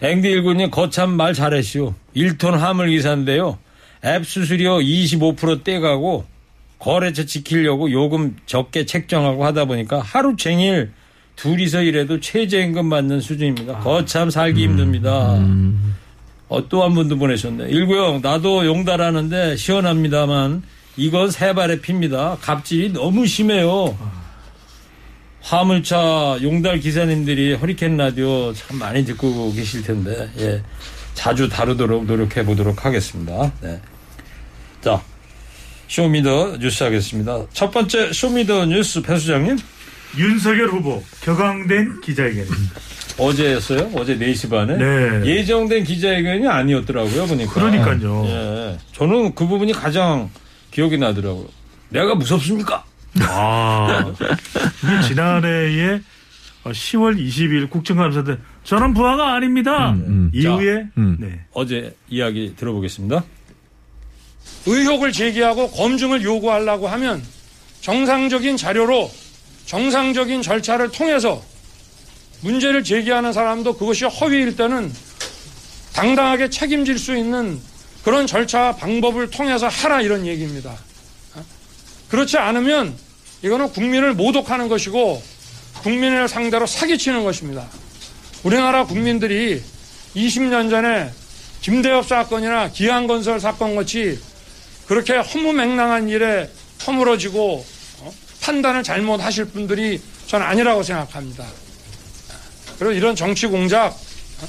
앵디 0.00 0.28
일군님 0.28 0.70
거참 0.70 1.10
말 1.12 1.32
잘하시오. 1.32 1.94
1톤 2.16 2.52
화물 2.52 2.90
기사인데요. 2.90 3.58
앱 4.04 4.26
수수료 4.26 4.78
25% 4.80 5.64
떼가고 5.64 6.24
거래처 6.78 7.24
지키려고 7.24 7.90
요금 7.90 8.36
적게 8.46 8.84
책정하고 8.84 9.44
하다 9.46 9.64
보니까 9.66 10.00
하루 10.00 10.36
종일 10.36 10.90
둘이서 11.36 11.82
일해도 11.82 12.20
최저임금 12.20 12.90
받는 12.90 13.20
수준입니다. 13.20 13.78
거참 13.78 14.28
살기 14.30 14.62
힘듭니다. 14.62 15.38
어, 16.48 16.68
또 16.68 16.82
한 16.84 16.94
분도 16.94 17.16
보내셨네. 17.16 17.68
일구형, 17.70 18.20
나도 18.22 18.66
용달하는데 18.66 19.56
시원합니다만 19.56 20.62
이건 20.96 21.30
새 21.30 21.49
발의 21.49 21.80
피입니다. 21.80 22.36
갑질이 22.40 22.92
너무 22.92 23.26
심해요. 23.26 23.96
화물차 25.40 26.38
용달 26.42 26.80
기사님들이 26.80 27.54
허리케인 27.54 27.96
라디오 27.96 28.52
참 28.54 28.78
많이 28.78 29.04
듣고 29.04 29.52
계실 29.52 29.82
텐데, 29.82 30.30
예. 30.38 30.62
자주 31.12 31.48
다루도록 31.48 32.06
노력해 32.06 32.44
보도록 32.44 32.84
하겠습니다. 32.84 33.52
네. 33.60 33.80
자, 34.80 35.02
Show 35.88 36.19
Me 36.19 36.35
the 36.35 36.58
뉴스 36.58 36.82
하겠습니다. 36.82 37.44
첫 37.52 37.70
번째 37.70 38.12
Show 38.12 38.36
Me 38.36 38.48
the 38.48 38.66
뉴스 38.66 39.02
배 39.02 39.18
소장님. 39.18 39.58
윤석열 40.16 40.68
후보 40.68 41.02
격앙된 41.22 42.00
기자회견입니다. 42.00 42.80
어제였어요? 43.18 43.90
어제 43.94 44.16
4시 44.16 44.48
반에? 44.48 44.76
네. 44.76 45.26
예정된 45.26 45.84
기자회견이 45.84 46.48
아니었더라고요, 46.48 47.26
보니까. 47.26 47.52
그러니까요. 47.52 48.24
예. 48.26 48.78
저는 48.92 49.34
그 49.34 49.46
부분이 49.46 49.72
가장 49.72 50.30
기억이 50.74 50.98
나더라고요. 50.98 51.46
내가 51.90 52.16
무섭습니까? 52.16 52.84
아, 53.20 54.12
이게 54.82 55.08
지난해에 55.08 56.00
10월 56.64 57.16
20일 57.16 57.70
국정감사 57.70 58.24
때 58.24 58.38
저는 58.64 58.92
부하가 58.92 59.34
아닙니다. 59.34 59.94
이후에 60.32 60.86
음. 60.98 61.16
네. 61.20 61.44
어제 61.52 61.94
이야기 62.08 62.54
들어보겠습니다. 62.56 63.22
의혹을 64.66 65.12
제기하고 65.12 65.70
검증을 65.70 66.22
요구하려고 66.24 66.88
하면 66.88 67.22
정상적인 67.80 68.56
자료로 68.56 69.10
정상적인 69.66 70.42
절차를 70.42 70.90
통해서 70.90 71.40
문제를 72.40 72.82
제기하는 72.82 73.32
사람도 73.32 73.76
그것이 73.76 74.06
허위일 74.06 74.56
때는 74.56 74.92
당당하게 75.92 76.50
책임질 76.50 76.98
수 76.98 77.16
있는 77.16 77.60
그런 78.04 78.26
절차 78.26 78.76
방법을 78.76 79.30
통해서 79.30 79.66
하라 79.66 80.02
이런 80.02 80.26
얘기입니다. 80.26 80.76
어? 81.34 81.44
그렇지 82.10 82.36
않으면 82.36 82.94
이거는 83.42 83.72
국민을 83.72 84.12
모독하는 84.12 84.68
것이고 84.68 85.22
국민을 85.82 86.28
상대로 86.28 86.66
사기치는 86.66 87.24
것입니다. 87.24 87.66
우리나라 88.42 88.84
국민들이 88.84 89.62
20년 90.14 90.68
전에 90.68 91.10
김대엽 91.62 92.06
사건이나 92.06 92.70
기안건설 92.70 93.40
사건 93.40 93.74
같이 93.74 94.20
그렇게 94.86 95.14
허무맹랑한 95.14 96.10
일에 96.10 96.50
허물어지고 96.86 97.66
어? 98.00 98.14
판단을 98.42 98.82
잘못하실 98.82 99.46
분들이 99.46 100.00
저는 100.26 100.44
아니라고 100.44 100.82
생각합니다. 100.82 101.46
그리고 102.78 102.92
이런 102.92 103.16
정치 103.16 103.46
공작 103.46 103.86
어? 103.86 104.48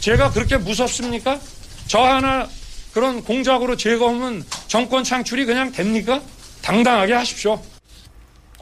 제가 0.00 0.32
그렇게 0.32 0.56
무섭습니까? 0.56 1.38
저 1.86 2.00
하나 2.00 2.48
그런 2.96 3.22
공작으로 3.22 3.76
제거하면 3.76 4.42
정권 4.68 5.04
창출이 5.04 5.44
그냥 5.44 5.70
됩니까? 5.70 6.22
당당하게 6.62 7.12
하십시오. 7.12 7.60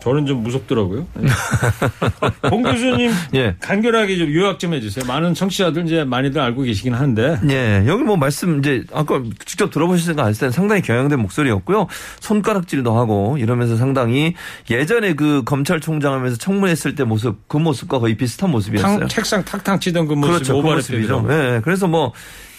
저는 0.01 0.27
좀 0.27 0.43
무섭더라고요. 0.43 1.07
봉 2.51 2.65
교수님 2.65 3.13
예. 3.35 3.55
간결하게 3.61 4.19
좀 4.19 4.35
요약 4.35 4.59
좀 4.59 4.75
해주세요. 4.75 5.05
많은 5.07 5.35
청취자들 5.35 5.87
이제 5.87 6.03
많이들 6.03 6.41
알고 6.41 6.63
계시긴 6.63 6.95
한데 6.95 7.39
예, 7.49 7.85
여기 7.87 8.03
뭐 8.03 8.17
말씀 8.17 8.59
이제 8.59 8.83
아까 8.93 9.23
직접 9.47 9.71
안 9.77 10.29
했을 10.29 10.41
때는 10.41 10.51
상당히 10.51 10.83
경향된 10.83 11.17
목소리였고요. 11.21 11.87
손가락질도 12.19 12.93
하고 12.93 13.39
이러면서 13.39 13.77
상당히 13.77 14.35
예전에 14.69 15.15
그 15.15 15.45
검찰총장 15.45 16.13
하면서 16.13 16.37
청문했을 16.37 16.97
때 16.97 17.05
모습 17.05 17.47
그 17.47 17.57
모습과 17.57 18.01
거의 18.01 18.17
비슷한 18.17 18.51
모습이었어요. 18.51 18.99
탕, 18.99 19.09
책상 19.09 19.45
탁탁 19.45 19.81
치던 19.81 20.09
그 20.09 20.15
모습이 20.15 20.33
그렇죠. 20.33 20.61
그 20.61 20.67
모습이죠. 20.67 21.27
예. 21.31 21.61
그래서 21.63 21.87
뭐 21.87 22.13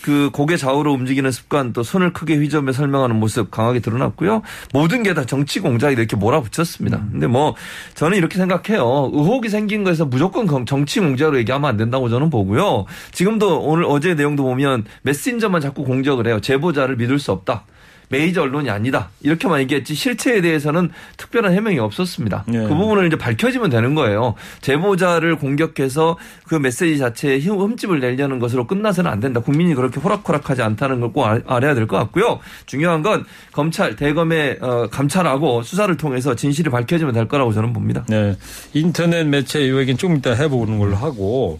그 0.05 0.29
고개 0.31 0.55
좌우로 0.55 0.93
움직이는 0.93 1.31
습관 1.31 1.73
또 1.73 1.81
손을 1.81 2.13
크게 2.13 2.35
휘저으며 2.35 2.73
설명하는 2.73 3.15
모습 3.15 3.49
강하게 3.49 3.79
드러났고요. 3.79 4.43
모든 4.71 5.01
게 5.01 5.15
다 5.15 5.25
정치 5.25 5.59
공작이 5.59 5.95
이렇게 5.95 6.15
몰아붙였습니다. 6.15 6.97
음. 6.97 7.09
근데 7.13 7.25
뭐 7.25 7.55
저는 7.95 8.15
이렇게 8.15 8.37
생각해요. 8.37 9.09
의혹이 9.13 9.49
생긴 9.49 9.83
거에서 9.83 10.05
무조건 10.05 10.45
정- 10.45 10.65
정치 10.67 10.99
공작으로 10.99 11.39
얘기하면 11.39 11.67
안 11.67 11.77
된다고 11.77 12.07
저는 12.07 12.29
보고요. 12.29 12.85
지금도 13.13 13.61
오늘 13.61 13.85
어제 13.87 14.13
내용도 14.13 14.43
보면 14.43 14.83
메신저만 15.01 15.59
자꾸 15.61 15.83
공격을 15.85 16.27
해요. 16.27 16.39
제보자를 16.39 16.97
믿을 16.97 17.17
수 17.17 17.31
없다. 17.31 17.63
메이저 18.09 18.41
언론이 18.43 18.69
아니다. 18.69 19.09
이렇게만 19.21 19.59
얘기했지 19.61 19.95
실체에 19.95 20.41
대해서는 20.41 20.89
특별한 21.17 21.53
해명이 21.53 21.79
없었습니다. 21.79 22.45
예. 22.53 22.59
그 22.59 22.67
부분을 22.69 23.07
이제 23.07 23.17
밝혀지면 23.17 23.69
되는 23.69 23.95
거예요. 23.95 24.35
제보자를 24.61 25.35
공격해서 25.37 26.17
그 26.47 26.55
메시지 26.55 26.97
자체에 26.97 27.39
흠- 27.39 27.59
흠집을 27.59 27.99
내려는 27.99 28.39
것으로 28.39 28.67
끝나서는 28.67 29.09
안 29.09 29.19
된다. 29.19 29.39
국민이 29.39 29.73
그렇게 29.75 29.99
호락호락하지 29.99 30.61
않다는 30.61 30.99
걸 30.99 31.05
꼭 31.15 31.25
알아야 31.25 31.73
될 31.75 31.87
것 31.87 31.97
같고요. 31.97 32.39
중요한 32.65 33.01
건 33.03 33.23
검찰 33.53 33.95
대검의 33.95 34.57
어, 34.61 34.87
감찰하고 34.91 35.63
수사를 35.63 35.95
통해서 35.97 36.35
진실이 36.35 36.69
밝혀지면 36.69 37.13
될 37.13 37.27
거라고 37.27 37.53
저는 37.53 37.73
봅니다. 37.73 38.03
네. 38.09 38.35
인터넷 38.73 39.23
매체 39.23 39.61
이 39.61 39.71
얘기는 39.77 39.97
좀 39.97 40.15
이따 40.17 40.31
해보는 40.33 40.77
걸로 40.79 40.95
하고 40.95 41.59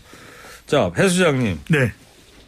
자, 0.66 0.92
배 0.94 1.08
수장님. 1.08 1.60
네. 1.70 1.92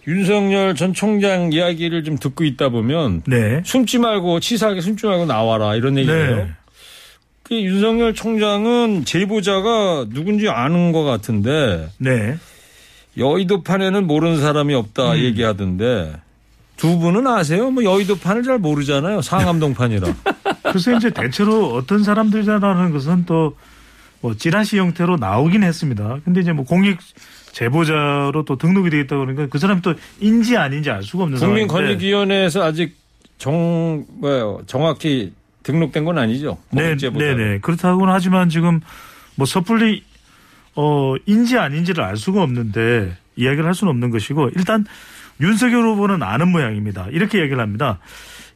윤석열 0.08 0.74
전 0.74 0.94
총장 0.94 1.52
이야기를 1.52 2.06
좀 2.06 2.18
듣고 2.18 2.46
있다 2.46 2.70
보면 2.70 3.24
네. 3.28 3.62
숨지 3.66 4.00
말고 4.00 4.40
치사하게 4.40 4.80
숨지 4.80 5.06
말고 5.06 5.26
나와라 5.26 5.76
이런 5.76 5.98
얘기예요. 5.98 6.36
네. 6.38 6.48
그 7.44 7.56
윤석열 7.56 8.14
총장은 8.14 9.06
제보자가 9.06 10.08
누군지 10.14 10.48
아는 10.48 10.94
것 10.94 11.04
같은데 11.04 11.90
네. 11.98 12.38
여의도판에는 13.18 14.08
모르는 14.08 14.40
사람이 14.40 14.74
없다 14.76 15.14
음. 15.14 15.18
얘기하던데 15.18 16.14
두 16.78 17.00
분은 17.00 17.28
아세요? 17.28 17.72
뭐 17.72 17.84
여의도판을 17.84 18.44
잘 18.44 18.60
모르잖아요. 18.60 19.22
상암동판이라. 19.22 20.14
그래서 20.64 20.96
이제 20.96 21.10
대체로 21.10 21.74
어떤 21.74 22.04
사람들이라는 22.04 22.92
것은 22.92 23.26
또뭐 23.26 24.36
찌라시 24.38 24.78
형태로 24.78 25.18
나오긴 25.18 25.64
했습니다. 25.64 26.20
근데 26.24 26.42
이제 26.42 26.54
뭐 26.54 26.64
공익 26.64 27.00
제보자로 27.58 28.44
또 28.46 28.56
등록이 28.56 28.92
되어 28.92 29.00
있다 29.00 29.18
그러니까 29.18 29.48
그 29.48 29.58
사람이 29.58 29.82
또 29.82 29.96
인지 30.20 30.56
아닌지 30.56 30.92
알 30.92 31.02
수가 31.02 31.24
없는 31.24 31.40
상황인데. 31.40 31.68
국민권익위원회에서 31.68 32.64
아직 32.64 32.96
정 33.40 34.06
뭐요 34.10 34.62
정확히 34.68 35.34
등록된 35.64 36.06
건 36.06 36.20
아니죠. 36.20 36.60
네. 36.72 36.96
네, 36.96 37.34
네. 37.34 37.60
그렇다고는 37.60 38.14
하지만 38.14 38.50
지금 38.50 38.80
뭐 39.36 39.48
섣불리 39.48 40.04
어 40.76 41.16
인지 41.26 41.58
아닌지를 41.58 42.04
알 42.04 42.16
수가 42.16 42.44
없는데 42.44 43.18
이야기를 43.36 43.66
할 43.66 43.74
수는 43.74 43.90
없는 43.90 44.12
것이고 44.12 44.52
일단 44.56 44.86
윤석열 45.42 45.84
후보는 45.84 46.22
아는 46.22 46.52
모양입니다. 46.52 47.08
이렇게 47.10 47.40
얘기를 47.40 47.60
합니다. 47.60 48.00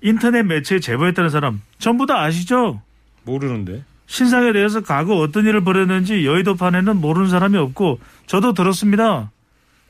인터넷 0.01 0.43
매체에 0.43 0.79
제보했다는 0.79 1.31
사람 1.31 1.61
전부 1.79 2.05
다 2.05 2.21
아시죠? 2.21 2.81
모르는데. 3.23 3.83
신상에 4.11 4.51
대해서 4.51 4.81
과거 4.81 5.15
어떤 5.15 5.45
일을 5.45 5.63
벌였는지 5.63 6.25
여의도판에는 6.25 6.97
모르는 6.97 7.29
사람이 7.29 7.57
없고 7.57 8.01
저도 8.27 8.53
들었습니다. 8.53 9.31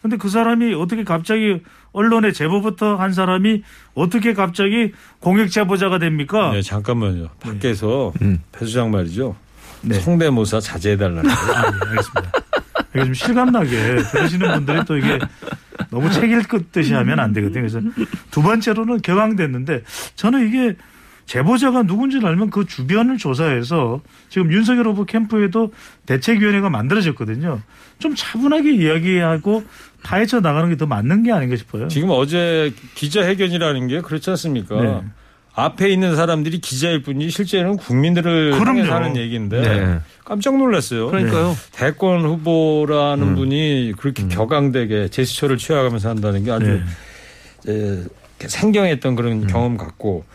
근데 0.04 0.16
그 0.16 0.30
사람이 0.30 0.76
어떻게 0.76 1.04
갑자기 1.04 1.60
언론에 1.92 2.32
제보부터 2.32 2.98
한 2.98 3.14
사람이 3.14 3.64
어떻게 3.96 4.36
갑자기 4.36 4.92
공익 5.22 5.50
제보자가 5.50 5.98
됩니까? 5.98 6.52
네, 6.52 6.62
잠깐만요. 6.62 7.30
밖에서 7.40 8.14
배 8.52 8.66
수장 8.66 8.92
말이죠. 8.92 9.36
네. 9.82 9.96
성대모사 9.96 10.60
자제해달라는 10.60 11.24
거예요. 11.24 11.54
아, 11.56 11.72
네, 11.72 11.78
알겠습니다. 11.90 12.32
이게 12.94 13.04
좀 13.06 13.14
실감나게 13.16 14.04
들으시는 14.12 14.54
분들이 14.54 14.86
또 14.86 14.98
이게 14.98 15.18
너무 15.90 16.12
책 16.12 16.30
읽듯이 16.30 16.94
하면 16.94 17.20
안 17.20 17.34
되거든요. 17.34 17.68
그래서 17.68 17.82
두 18.30 18.44
번째로는 18.44 19.02
격앙됐는데 19.02 19.82
저는 20.16 20.48
이게 20.48 20.76
제보자가 21.36 21.84
누군지를 21.84 22.28
알면 22.28 22.50
그 22.50 22.65
주변을 22.65 23.17
조사해서 23.17 24.02
지금 24.28 24.52
윤석열 24.52 24.86
후보 24.88 25.06
캠프에도 25.06 25.72
대책위원회가 26.06 26.70
만들어졌거든요. 26.70 27.62
좀 28.00 28.15
차분하게 28.15 28.74
이야기하고 28.76 29.63
파헤쳐 30.04 30.41
나가는 30.41 30.67
게 30.70 30.76
더 30.76 30.88
맞는 30.88 31.24
게 31.24 31.32
아닌가 31.32 31.56
싶어요. 31.56 31.88
지금 31.88 32.10
어제 32.12 32.74
기자회견이라는 32.96 33.88
게 33.88 34.02
그렇지 34.02 34.30
않습니까? 34.32 34.82
네. 34.82 35.02
앞에 35.54 35.88
있는 35.89 36.17
사람들이 36.17 36.60
기자일 36.60 37.02
뿐이지 37.02 37.30
실제는 37.32 37.78
국민들을 37.78 38.52
그럼요. 38.60 38.91
하는 38.91 39.15
얘기인데 39.15 39.62
네. 39.62 40.00
깜짝 40.26 40.58
놀랐어요. 40.58 41.08
그러니까요. 41.12 41.56
대권 41.72 42.26
후보라는 42.26 43.26
음. 43.30 43.36
분이 43.36 43.94
그렇게 43.98 44.28
격앙되게 44.28 45.08
제스처를 45.08 45.58
취해가면서 45.58 46.10
한다는 46.10 46.44
게 46.44 46.52
아주 46.52 46.82
네. 47.65 47.72
에, 47.72 48.04
생경했던 48.48 49.15
그런 49.15 49.48
경험 49.48 49.78
같고 49.78 50.26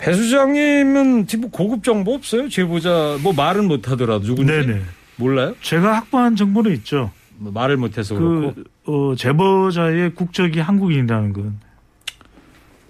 배 0.00 0.14
수장님은 0.14 1.26
뭐 1.38 1.50
고급 1.50 1.84
정보 1.84 2.14
없어요? 2.14 2.48
제보자 2.48 3.18
뭐 3.22 3.32
말은 3.34 3.68
못하더라도 3.68 4.24
누군지 4.24 4.52
네네. 4.52 4.80
몰라요? 5.16 5.54
제가 5.60 5.94
확보한 5.96 6.36
정보는 6.36 6.72
있죠. 6.76 7.10
뭐 7.36 7.52
말을 7.52 7.76
못해서 7.76 8.14
그 8.14 8.22
렇고 8.22 8.54
그 8.54 8.64
어, 8.90 9.14
제보자의 9.14 10.14
국적이 10.14 10.60
한국인이라는 10.60 11.32
건. 11.34 11.60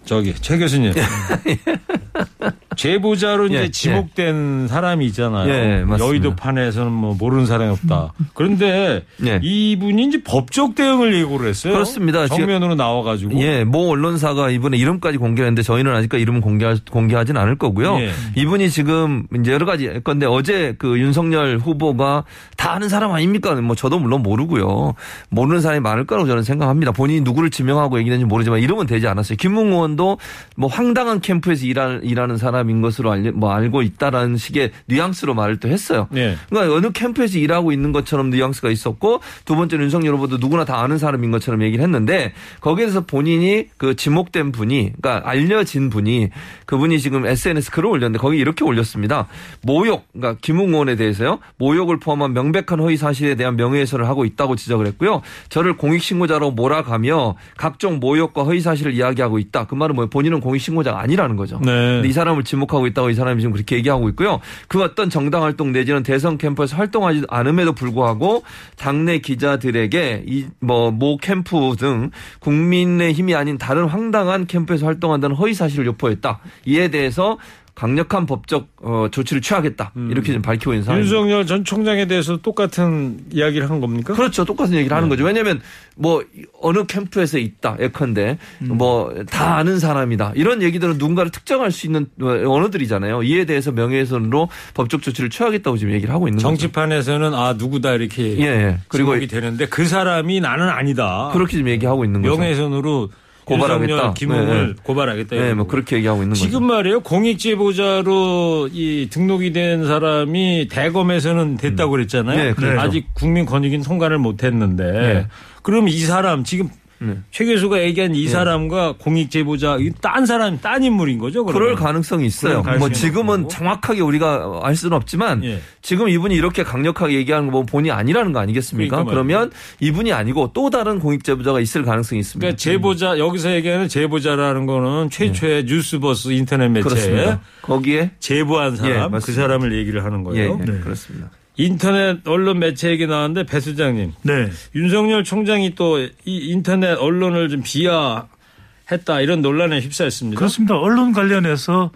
저기 0.04 0.34
최 0.34 0.56
교수님 0.58 0.92
제보자로 2.80 3.48
이제 3.48 3.64
예, 3.64 3.68
지목된 3.68 4.66
사람이 4.66 5.04
있잖아요. 5.08 5.52
예, 5.52 5.84
맞습니다. 5.84 6.06
여의도 6.06 6.34
판에서는 6.34 6.90
뭐 6.90 7.14
모르는 7.14 7.44
사람이 7.44 7.70
없다. 7.72 8.14
그런데 8.32 9.04
예. 9.26 9.38
이분이 9.42 10.04
이제 10.04 10.22
법적 10.24 10.76
대응을 10.76 11.14
예고를 11.14 11.50
했어요. 11.50 11.74
그렇습니다. 11.74 12.26
정면으로 12.26 12.76
나와가지고 12.76 13.38
예, 13.38 13.64
모 13.64 13.90
언론사가 13.90 14.48
이번에 14.48 14.78
이름까지 14.78 15.18
공개했는데 15.18 15.60
저희는 15.60 15.94
아직까지 15.94 16.22
이름은 16.22 16.40
공개하, 16.40 16.74
공개하진 16.90 17.36
않을 17.36 17.58
거고요. 17.58 17.98
예. 17.98 18.12
이분이 18.36 18.70
지금 18.70 19.26
이제 19.38 19.52
여러 19.52 19.66
가지 19.66 19.86
할 19.86 20.00
건데 20.00 20.24
어제 20.24 20.74
그 20.78 20.98
윤석열 20.98 21.58
후보가 21.58 22.24
다 22.56 22.72
아는 22.72 22.88
사람 22.88 23.12
아닙니까? 23.12 23.54
뭐 23.56 23.76
저도 23.76 23.98
물론 23.98 24.22
모르고요. 24.22 24.94
모르는 25.28 25.60
사람이 25.60 25.80
많을 25.80 26.06
거라고 26.06 26.26
저는 26.26 26.44
생각합니다. 26.44 26.92
본인이 26.92 27.20
누구를 27.20 27.50
지명하고 27.50 27.98
얘기했는지 27.98 28.24
모르지만 28.24 28.60
이름은 28.60 28.86
되지 28.86 29.06
않았어요. 29.06 29.36
김웅 29.36 29.72
의원도 29.72 30.16
뭐 30.56 30.70
황당한 30.70 31.20
캠프에서 31.20 31.66
일하는, 31.66 32.04
일하는 32.04 32.38
사람 32.38 32.69
인 32.70 32.80
것으로 32.80 33.10
알, 33.10 33.32
뭐 33.32 33.52
알고 33.52 33.82
있다라는 33.82 34.36
식의 34.36 34.70
뉘앙스로 34.86 35.34
말을 35.34 35.58
또 35.58 35.68
했어요. 35.68 36.08
예. 36.14 36.36
그러니까 36.48 36.74
어느 36.74 36.90
캠프에서 36.92 37.38
일하고 37.38 37.72
있는 37.72 37.92
것처럼 37.92 38.30
뉘앙스가 38.30 38.70
있었고 38.70 39.20
두 39.44 39.56
번째는 39.56 39.84
윤석열 39.84 40.14
후보도 40.14 40.38
누구나 40.38 40.64
다 40.64 40.80
아는 40.80 40.98
사람인 40.98 41.30
것처럼 41.30 41.62
얘기를 41.62 41.82
했는데 41.82 42.32
거기에 42.60 42.86
대해서 42.86 43.00
본인이 43.04 43.66
그 43.76 43.96
지목된 43.96 44.52
분이 44.52 44.92
그러니까 45.00 45.28
알려진 45.28 45.90
분이 45.90 46.30
그분이 46.66 47.00
지금 47.00 47.26
SNS 47.26 47.70
글을 47.72 47.88
올렸는데 47.88 48.18
거기 48.18 48.38
이렇게 48.38 48.64
올렸습니다. 48.64 49.26
모욕 49.62 50.06
그러니까 50.12 50.38
김웅 50.40 50.70
의원에 50.70 50.96
대해서요. 50.96 51.38
모욕을 51.58 51.98
포함한 51.98 52.32
명백한 52.32 52.80
허위 52.80 52.96
사실에 52.96 53.34
대한 53.34 53.56
명예훼손을 53.56 54.06
하고 54.08 54.24
있다고 54.24 54.56
지적을 54.56 54.86
했고요. 54.86 55.22
저를 55.48 55.76
공익신고자로 55.76 56.52
몰아가며 56.52 57.36
각종 57.56 57.98
모욕과 58.00 58.44
허위 58.44 58.60
사실을 58.60 58.94
이야기하고 58.94 59.38
있다. 59.38 59.66
그 59.66 59.74
말은 59.74 59.96
뭐 59.96 60.06
본인은 60.06 60.40
공익신고자가 60.40 61.00
아니라는 61.00 61.36
거죠. 61.36 61.58
네. 61.64 61.70
근데 61.70 62.08
이 62.08 62.12
사람을 62.12 62.44
지목 62.44 62.59
하고 62.68 62.86
있다고 62.86 63.10
이 63.10 63.14
사람이 63.14 63.40
지금 63.40 63.52
그렇게 63.52 63.76
얘기하고 63.76 64.08
있고요. 64.10 64.40
그 64.68 64.82
어떤 64.82 65.10
정당 65.10 65.42
활동 65.42 65.72
내지는 65.72 66.02
대선 66.02 66.38
캠프에서 66.38 66.76
활동하지 66.76 67.24
않음에도 67.28 67.72
불구하고 67.72 68.42
당내 68.76 69.18
기자들에게 69.18 70.24
이 70.26 70.46
뭐 70.60 70.90
모 70.90 71.16
캠프 71.16 71.76
등 71.78 72.10
국민의 72.40 73.12
힘이 73.12 73.34
아닌 73.34 73.58
다른 73.58 73.86
황당한 73.86 74.46
캠프에서 74.46 74.86
활동한다는 74.86 75.36
허위 75.36 75.54
사실을 75.54 75.86
유포했다. 75.86 76.40
이에 76.66 76.88
대해서 76.88 77.38
강력한 77.80 78.26
법적 78.26 78.68
어, 78.82 79.08
조치를 79.10 79.40
취하겠다. 79.40 79.92
이렇게 80.10 80.34
좀 80.34 80.42
밝히고 80.42 80.74
있는 80.74 80.84
상황입니다. 80.84 81.16
윤석열 81.16 81.46
전 81.46 81.64
총장에 81.64 82.06
대해서 82.06 82.36
똑같은 82.36 83.20
이야기를 83.30 83.70
한 83.70 83.80
겁니까? 83.80 84.12
그렇죠. 84.12 84.44
똑같은 84.44 84.74
얘기를 84.74 84.94
하는 84.94 85.08
거죠. 85.08 85.24
왜냐하면 85.24 85.62
뭐 85.96 86.22
어느 86.60 86.84
캠프에서 86.84 87.38
있다. 87.38 87.78
예컨대 87.80 88.36
뭐다 88.58 89.56
아는 89.56 89.78
사람이다. 89.78 90.32
이런 90.34 90.60
얘기들은 90.60 90.98
누군가를 90.98 91.30
특정할 91.32 91.72
수 91.72 91.86
있는 91.86 92.04
언어들이잖아요. 92.20 93.22
이에 93.22 93.46
대해서 93.46 93.72
명예훼손으로 93.72 94.50
법적 94.74 95.00
조치를 95.00 95.30
취하겠다고 95.30 95.78
지금 95.78 95.94
얘기를 95.94 96.12
하고 96.12 96.28
있는 96.28 96.36
거죠. 96.36 96.48
정치판에서는 96.48 97.32
아 97.32 97.54
누구다 97.54 97.94
이렇게 97.94 98.36
예, 98.40 98.44
예. 98.44 98.78
그리고 98.88 99.18
되는데 99.18 99.64
그 99.64 99.86
사람이 99.86 100.40
나는 100.40 100.68
아니다. 100.68 101.30
그렇게 101.32 101.52
지금 101.52 101.68
얘기하고 101.70 102.04
있는 102.04 102.20
거죠. 102.20 102.36
명예훼손으로 102.36 103.08
고발하겠다. 103.56 104.14
김웅을 104.14 104.68
네. 104.68 104.74
고발하겠다. 104.82 105.36
네, 105.36 105.54
뭐. 105.54 105.66
그렇게 105.66 105.96
얘기하고 105.96 106.22
있는 106.22 106.34
지금 106.34 106.60
거죠. 106.60 106.74
말이에요. 106.74 107.00
공익제보자로 107.00 108.68
이 108.72 109.08
등록이 109.10 109.52
된 109.52 109.86
사람이 109.86 110.68
대검에서는 110.70 111.56
됐다고 111.56 111.92
그랬잖아요. 111.92 112.54
네. 112.54 112.66
아직 112.78 113.06
국민권익인 113.14 113.82
통과를 113.82 114.18
못했는데 114.18 114.84
네. 114.92 115.26
그럼 115.62 115.88
이 115.88 115.98
사람 116.00 116.44
지금 116.44 116.68
네. 117.02 117.16
최 117.30 117.46
교수가 117.46 117.80
얘기한 117.82 118.14
이 118.14 118.28
사람과 118.28 118.94
공익 118.98 119.30
제보자 119.30 119.78
이딴 119.80 120.26
사람 120.26 120.60
딴 120.60 120.82
인물인 120.84 121.18
거죠. 121.18 121.44
그러면? 121.44 121.62
그럴 121.62 121.74
가능성이 121.76 122.26
있어요. 122.26 122.62
그럴 122.62 122.78
뭐 122.78 122.90
지금은. 122.90 123.48
정확하게 123.48 124.02
우리가 124.02 124.60
알 124.62 124.76
수는 124.76 124.96
없지만 124.96 125.42
예. 125.44 125.60
지금 125.80 126.08
이분이 126.08 126.34
이렇게 126.34 126.62
강력하게 126.62 127.14
얘기하는 127.14 127.46
거 127.46 127.52
보면 127.52 127.66
본인이 127.66 127.90
아니라는 127.90 128.32
거 128.32 128.40
아니겠습니까? 128.40 128.96
그러니까 128.96 129.10
그러면 129.10 129.50
이분이 129.80 130.12
아니고 130.12 130.50
또 130.52 130.68
다른 130.68 130.98
공익 130.98 131.24
제보자가 131.24 131.60
있을 131.60 131.82
가능성이 131.84 132.20
있습니다. 132.20 132.40
그러니까 132.40 132.56
제보자 132.58 133.18
여기서 133.18 133.52
얘기하는 133.54 133.88
제보자라는 133.88 134.66
거는 134.66 135.08
최초의 135.10 135.64
뉴스버스 135.64 136.32
인터넷 136.32 136.68
매체에 136.68 136.82
네. 136.82 136.88
그렇습니다. 136.90 137.40
거기에 137.62 138.10
제보한 138.18 138.72
예, 138.72 138.76
사람 138.76 139.10
그 139.10 139.16
맞습니다. 139.16 139.42
사람을 139.42 139.78
얘기를 139.78 140.04
하는 140.04 140.20
예, 140.20 140.24
거예요. 140.24 140.58
예, 140.60 140.64
네. 140.70 140.80
그렇습니다. 140.80 141.30
인터넷 141.64 142.26
언론 142.26 142.58
매체 142.58 142.90
얘기 142.90 143.06
나왔는데 143.06 143.44
배 143.44 143.60
수장님 143.60 144.12
네. 144.22 144.50
윤석열 144.74 145.24
총장이 145.24 145.74
또 145.74 145.98
이 145.98 146.08
인터넷 146.50 146.94
언론을 146.94 147.48
좀 147.48 147.62
비하했다 147.62 149.20
이런 149.20 149.42
논란에 149.42 149.80
휩싸였습니다. 149.80 150.38
그렇습니다. 150.38 150.76
언론 150.76 151.12
관련해서 151.12 151.90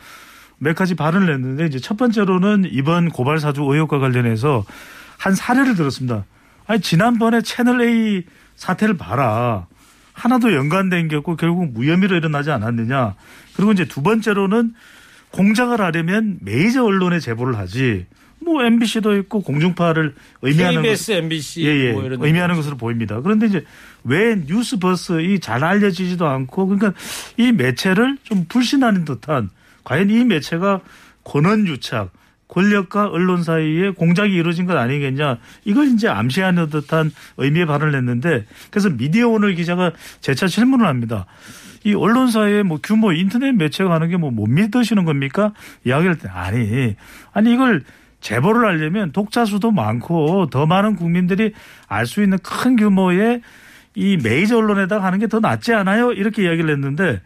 몇 0.59 0.75
가지 0.77 0.95
발언을 0.95 1.33
했는데 1.33 1.67
이제 1.67 1.79
첫 1.79 1.97
번째로는 1.97 2.69
이번 2.71 3.09
고발 3.11 3.39
사주 3.39 3.63
의혹과 3.63 3.99
관련해서 3.99 4.65
한 5.19 5.35
사례를 5.35 5.75
들었습니다. 5.75 6.25
아니 6.67 6.81
지난번에 6.81 7.41
채널 7.43 7.83
A 7.83 8.23
사태를 8.57 8.97
봐라. 8.97 9.67
하나도 10.13 10.55
연관된 10.55 11.09
게 11.09 11.17
없고 11.17 11.37
결국 11.37 11.73
무혐의로 11.73 12.17
일어나지 12.17 12.51
않았느냐. 12.51 13.15
그리고 13.57 13.73
이제 13.73 13.85
두 13.85 14.03
번째로는 14.03 14.75
공작을 15.31 15.81
하려면 15.81 16.39
메이저 16.41 16.85
언론에 16.85 17.19
제보를 17.19 17.59
하지. 17.59 18.07
뭐 18.45 18.63
MBC도 18.65 19.17
있고 19.19 19.41
공중파를 19.43 20.15
의미하는 20.43 20.83
KBS, 20.83 21.13
것- 21.13 21.19
MBC 21.19 21.65
예, 21.67 21.87
예. 21.89 21.93
뭐 21.93 22.05
이런 22.05 22.23
의미하는 22.25 22.55
것으로 22.57 22.77
보입니다. 22.77 23.21
그런데 23.21 23.47
이제 23.47 23.65
왜 24.05 24.37
뉴스버스 24.47 25.21
이 25.23 25.39
잘 25.41 25.65
알려지지도 25.65 26.27
않고 26.27 26.67
그러니까 26.67 26.93
이 27.37 27.53
매체를 27.53 28.19
좀 28.23 28.45
불신하는 28.49 29.05
듯한 29.05 29.51
과연 29.85 30.11
이 30.11 30.25
매체가 30.25 30.81
권한 31.25 31.67
유착 31.67 32.13
권력과 32.49 33.09
언론 33.09 33.43
사이에 33.43 33.91
공작이 33.91 34.33
이루어진 34.35 34.67
것 34.67 34.77
아니겠냐 34.77 35.39
이걸 35.65 35.89
이제 35.89 36.07
암시하는 36.09 36.69
듯한 36.71 37.11
의미의 37.39 37.67
발언을 37.67 37.95
했는데 37.97 38.47
그래서 38.71 38.91
미디어 38.91 39.29
오늘 39.29 39.55
기자가 39.55 39.93
재차 40.21 40.47
질문을 40.47 40.87
합니다. 40.87 41.27
이 41.87 41.93
언론사의 41.95 42.63
뭐 42.63 42.79
규모 42.83 43.13
인터넷 43.13 43.53
매체가 43.53 43.93
하는 43.93 44.09
게 44.09 44.17
뭐 44.17 44.31
못 44.31 44.47
믿으시는 44.47 45.05
겁니까? 45.05 45.53
이야기할 45.85 46.17
때 46.19 46.29
아니 46.29 46.95
아니 47.33 47.53
이걸 47.53 47.83
제보를 48.29 48.67
하려면 48.67 49.13
독자 49.13 49.45
수도 49.45 49.71
많고 49.71 50.47
더 50.51 50.65
많은 50.65 50.97
국민들이 50.97 51.53
알 51.89 52.07
수 52.07 52.23
있는 52.23 52.39
큰 52.39 52.75
규모의 52.75 53.43
이 53.95 54.17
메이저 54.17 54.57
언론에다가 54.57 55.05
하는 55.05 55.19
게 55.19 55.27
더 55.27 55.41
낫지 55.41 55.75
않아요? 55.75 56.11
이렇게 56.13 56.43
이야기를 56.45 56.71
했는데 56.71 57.21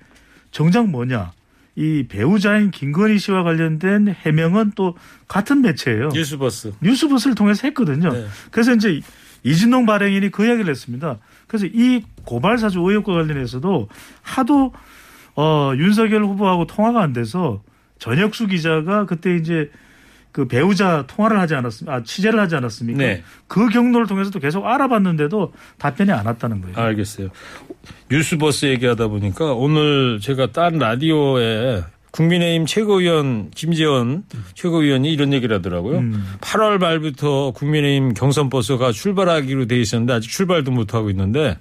정작 0.51 0.89
뭐냐? 0.89 1.31
이 1.77 2.07
배우자인 2.09 2.73
김건희 2.73 3.19
씨와 3.21 3.45
관련된 3.45 4.09
해명은 4.09 4.73
또 4.75 4.97
같은 5.29 5.63
매체예요. 5.63 6.09
뉴스버스. 6.13 6.73
뉴스버스를 6.83 7.37
통해서 7.37 7.69
했거든요. 7.69 8.11
네. 8.11 8.27
그래서 8.51 8.75
이제 8.75 9.01
이진동 9.45 9.87
발행인이 9.87 10.31
그 10.33 10.45
이야기를 10.47 10.69
했습니다. 10.69 11.19
그래서 11.47 11.67
이 11.73 12.03
고발 12.25 12.59
사주 12.59 12.81
의혹과 12.81 13.13
관련해서도 13.13 13.89
하도 14.23 14.75
어 15.37 15.73
윤석열 15.77 16.25
후보하고 16.25 16.67
통화가 16.67 17.01
안 17.01 17.13
돼서 17.13 17.63
전혁수 18.01 18.49
기자가 18.49 19.07
그때 19.07 19.37
이제 19.37 19.71
그 20.33 20.47
배우자 20.47 21.05
통화를 21.07 21.39
하지 21.41 21.55
않았습니까? 21.55 21.97
아, 21.97 22.03
취재를 22.03 22.39
하지 22.39 22.55
않았습니까? 22.57 22.99
네. 22.99 23.23
그 23.47 23.69
경로를 23.69 24.07
통해서도 24.07 24.39
계속 24.39 24.67
알아봤는데도 24.67 25.53
답변이 25.79 26.13
안 26.13 26.27
왔다는 26.27 26.61
거예요. 26.61 26.77
알겠어요. 26.77 27.29
뉴스버스 28.11 28.67
얘기하다 28.67 29.09
보니까 29.09 29.53
오늘 29.55 30.21
제가 30.21 30.53
딴 30.53 30.79
라디오에 30.79 31.83
국민의힘 32.11 32.67
최고위원 32.67 33.51
김재원 33.51 34.25
최고위원이 34.55 35.13
이런 35.13 35.33
얘기를 35.33 35.57
하더라고요. 35.57 35.99
음. 35.99 36.25
8월 36.41 36.79
말부터 36.79 37.53
국민의힘 37.53 38.15
경선 38.15 38.49
버스가 38.51 38.93
출발하기로 38.93 39.67
돼 39.67 39.79
있었는데 39.79 40.15
아직 40.15 40.31
출발도 40.31 40.71
못 40.71 40.95
하고 40.95 41.11
있는데 41.11 41.59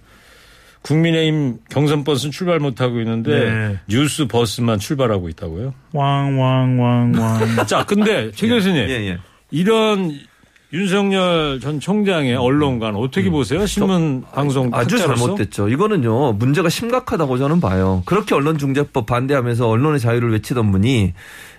국민의힘 0.82 1.58
경선 1.70 2.04
버스는 2.04 2.32
출발 2.32 2.60
못 2.60 2.80
하고 2.82 3.00
있는데 3.00 3.50
네. 3.50 3.80
뉴스 3.90 4.28
버스만 4.28 4.80
출발하고 4.80 5.30
있다고요. 5.30 5.74
왕왕왕왕. 5.94 7.14
자, 7.68 7.86
근데 7.86 8.32
최 8.32 8.48
교수님 8.48 8.78
예, 8.78 9.10
예. 9.10 9.18
이런 9.52 10.14
윤석열 10.74 11.60
전 11.62 11.80
총장의 11.80 12.36
언론관 12.36 12.96
어떻게 12.96 13.30
보세요? 13.30 13.66
신문 13.66 14.24
방송 14.34 14.68
음. 14.68 14.74
아주 14.74 14.96
학자로서? 14.96 15.26
잘못됐죠. 15.26 15.70
이거는요 15.70 16.34
문제가 16.34 16.68
심각하다고 16.68 17.38
저는 17.38 17.62
봐요. 17.62 18.04
그렇게 18.06 18.36
언론중재법 18.36 19.06
반대하면서 19.06 19.68
언론의 19.68 20.02
자유를 20.02 20.32
외치던 20.34 20.72
분이 20.72 21.14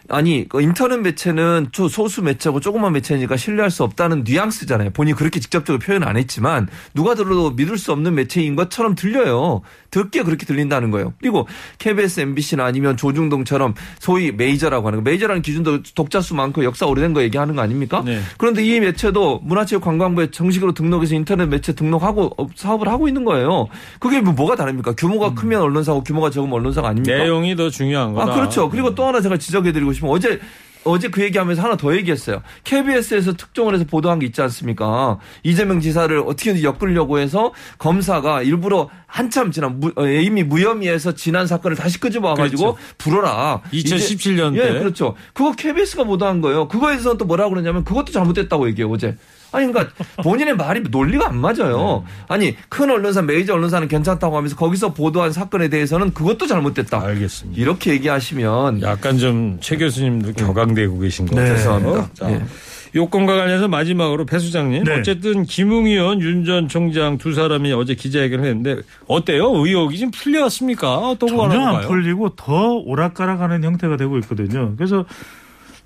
아니 0.09 0.49
그 0.49 0.63
인터넷 0.63 0.99
매체는 0.99 1.69
저 1.73 1.89
소수 1.89 2.23
매체고 2.23 2.61
조그만 2.61 2.93
매체니까 2.95 3.37
신뢰할 3.37 3.71
수 3.71 3.85
없다는 3.85 4.25
뉘앙스잖아요. 4.25 4.91
본인이 4.91 5.17
그렇게 5.17 5.39
직접적으로 5.39 5.79
표현 5.79 6.03
안 6.03 6.17
했지만 6.17 6.69
누가 6.95 7.15
들어도 7.15 7.51
믿을 7.51 7.77
수 7.77 7.93
없는 7.93 8.15
매체인 8.15 8.57
것처럼 8.57 8.95
들려요. 8.95 9.61
듣기에 9.91 10.23
그렇게 10.23 10.47
들린다는 10.47 10.91
거예요. 10.91 11.15
그리고 11.21 11.47
KBS, 11.79 12.21
MBC나 12.21 12.65
아니면 12.65 12.97
조중동처럼 12.97 13.75
소위 13.99 14.33
메이저라고 14.33 14.87
하는 14.87 14.99
거 14.99 15.11
메이저라는 15.11 15.43
기준도 15.43 15.83
독자 15.95 16.21
수 16.21 16.35
많고 16.35 16.65
역사 16.65 16.87
오래된 16.87 17.13
거 17.13 17.23
얘기하는 17.23 17.55
거 17.55 17.63
아닙니까? 17.63 18.03
네. 18.05 18.21
그런데 18.37 18.65
이 18.65 18.81
매체도 18.81 19.41
문화체육관광부에 19.45 20.31
정식으로 20.31 20.73
등록해서 20.73 21.15
인터넷 21.15 21.47
매체 21.47 21.75
등록하고 21.75 22.35
어, 22.39 22.47
사업을 22.55 22.89
하고 22.89 23.09
있는 23.09 23.25
거예요. 23.25 23.69
그게 23.99 24.21
뭐 24.21 24.33
뭐가 24.33 24.57
다릅니까? 24.57 24.93
규모가 24.93 25.35
크면 25.35 25.61
언론사고 25.61 26.03
규모가 26.05 26.31
적으면 26.31 26.55
언론사가 26.55 26.89
아닙니까? 26.89 27.17
내용이 27.19 27.57
더 27.57 27.71
중요한 27.71 28.15
거다. 28.15 28.33
아, 28.33 28.35
그렇죠. 28.35 28.69
그리고 28.71 28.95
또 28.95 29.07
하나 29.07 29.21
제가 29.21 29.37
지적해 29.37 29.73
드리고 29.73 29.93
싶으면 29.99 30.15
어제 30.15 30.41
어제 30.85 31.09
그 31.09 31.21
얘기하면서 31.23 31.61
하나 31.61 31.77
더 31.77 31.95
얘기했어요. 31.95 32.41
KBS에서 32.65 33.35
특종을 33.35 33.75
해서 33.75 33.85
보도한 33.85 34.21
게 34.21 34.27
있지 34.27 34.41
않습니까? 34.41 35.19
이재명 35.43 35.81
지사를 35.81 36.17
어떻게든 36.21 36.63
엮으려고 36.63 37.19
해서 37.19 37.53
검사가 37.79 38.43
일부러 38.43 38.89
한참 39.07 39.51
지난 39.51 39.81
무- 39.81 39.93
어, 39.97 40.07
이미 40.07 40.45
무혐의해서 40.45 41.15
지난 41.15 41.47
사건을 41.47 41.77
다시 41.77 42.01
끄집어 42.01 42.29
와가지고 42.29 42.75
그렇죠. 42.77 42.95
불어라. 42.97 43.61
2017년 43.73 44.55
이제- 44.55 44.63
때. 44.63 44.75
예, 44.77 44.79
그렇죠. 44.79 45.15
그거 45.35 45.53
KBS가 45.53 46.05
보도한 46.05 46.41
거예요. 46.41 46.69
그거에 46.69 46.93
대해서 46.93 47.19
또 47.19 47.27
뭐라고 47.27 47.51
그러냐면 47.51 47.85
그것도 47.85 48.13
잘못됐다고 48.13 48.69
얘기해요 48.69 48.91
어제. 48.91 49.17
아니 49.53 49.67
그러니까 49.71 49.95
본인의 50.23 50.57
말이 50.57 50.81
논리가 50.91 51.29
안 51.29 51.39
맞아요. 51.39 52.05
네. 52.07 52.13
아니 52.29 52.57
큰 52.69 52.91
언론사 52.91 53.23
메이저 53.23 53.55
언론사는 53.55 53.89
괜찮다고 53.89 54.37
하면서 54.37 54.57
거기서 54.57 54.93
보도한 54.95 55.33
사건에 55.33 55.69
대해서는 55.69 56.13
그것도 56.13 56.47
잘못됐다. 56.47 57.01
알겠습니다. 57.03 57.61
이렇게 57.61 57.93
얘기하시면 57.93 58.83
약간 58.83 59.17
좀 59.19 59.59
최 59.61 59.77
교수님도 59.77 60.33
격앙되고 60.35 60.99
계신 60.99 61.27
것 61.27 61.35
네. 61.35 61.43
같아서. 61.49 61.79
죄송합니다. 61.79 62.11
자, 62.15 62.31
예. 62.33 62.43
요건과 62.95 63.37
관련해서 63.37 63.69
마지막으로 63.69 64.25
배 64.25 64.39
수장님. 64.39 64.85
네. 64.85 64.99
어쨌든 64.99 65.45
김웅 65.45 65.87
의원, 65.87 66.21
윤 66.23 66.45
전 66.47 66.69
총장 66.69 67.19
두 67.19 67.35
사람이 67.35 67.71
어제 67.73 67.95
기자회견을 67.95 68.45
했는데 68.47 68.77
어때요? 69.07 69.53
의혹이 69.55 69.99
좀 69.99 70.11
풀렸습니까? 70.11 70.99
거 70.99 71.17
전혀 71.27 71.61
안? 71.61 71.87
풀리고 71.87 72.31
더 72.31 72.75
오락가락하는 72.77 73.63
형태가 73.65 73.97
되고 73.99 74.17
있거든요. 74.19 74.75
그래서 74.77 75.05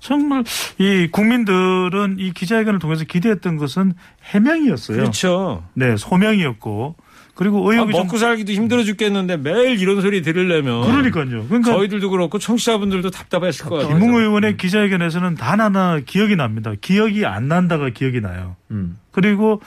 정말 0.03 0.43
이 0.79 1.07
국민들은 1.09 2.17
이 2.19 2.33
기자회견을 2.33 2.79
통해서 2.79 3.05
기대했던 3.05 3.55
것은 3.55 3.93
해명이었어요. 4.25 4.97
그렇죠. 4.97 5.63
네, 5.73 5.95
소명이었고 5.95 6.95
그리고 7.35 7.67
아, 7.67 7.71
의혹이 7.71 7.93
좀 7.93 8.01
먹고 8.03 8.17
살기도 8.17 8.51
힘들어 8.51 8.83
죽겠는데 8.83 9.37
매일 9.37 9.79
이런 9.79 10.01
소리 10.01 10.21
들으려면 10.21 10.83
그러니까요. 10.83 11.47
그러니까 11.47 11.71
저희들도 11.71 12.09
그렇고 12.09 12.37
청취자분들도 12.37 13.09
답답했을 13.11 13.65
거예요. 13.67 13.87
김웅 13.87 14.15
의원의 14.15 14.57
기자회견에서는 14.57 15.35
단 15.35 15.61
하나 15.61 15.99
기억이 16.05 16.35
납니다. 16.35 16.73
기억이 16.79 17.25
안 17.25 17.47
난다가 17.47 17.89
기억이 17.89 18.19
나요. 18.19 18.57
음. 18.71 18.97
그리고 19.11 19.61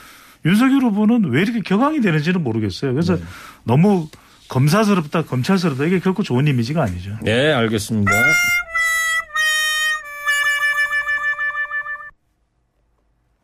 윤석열 0.44 0.82
후보는 0.82 1.30
왜 1.30 1.42
이렇게 1.42 1.60
격앙이 1.60 2.02
되는지는 2.02 2.44
모르겠어요. 2.44 2.92
그래서 2.92 3.16
네. 3.16 3.22
너무 3.64 4.08
검사스럽다, 4.48 5.22
검찰스럽다 5.22 5.86
이게 5.86 5.98
결코 5.98 6.22
좋은 6.22 6.46
이미지가 6.46 6.82
아니죠. 6.82 7.16
네, 7.22 7.52
알겠습니다. 7.52 8.12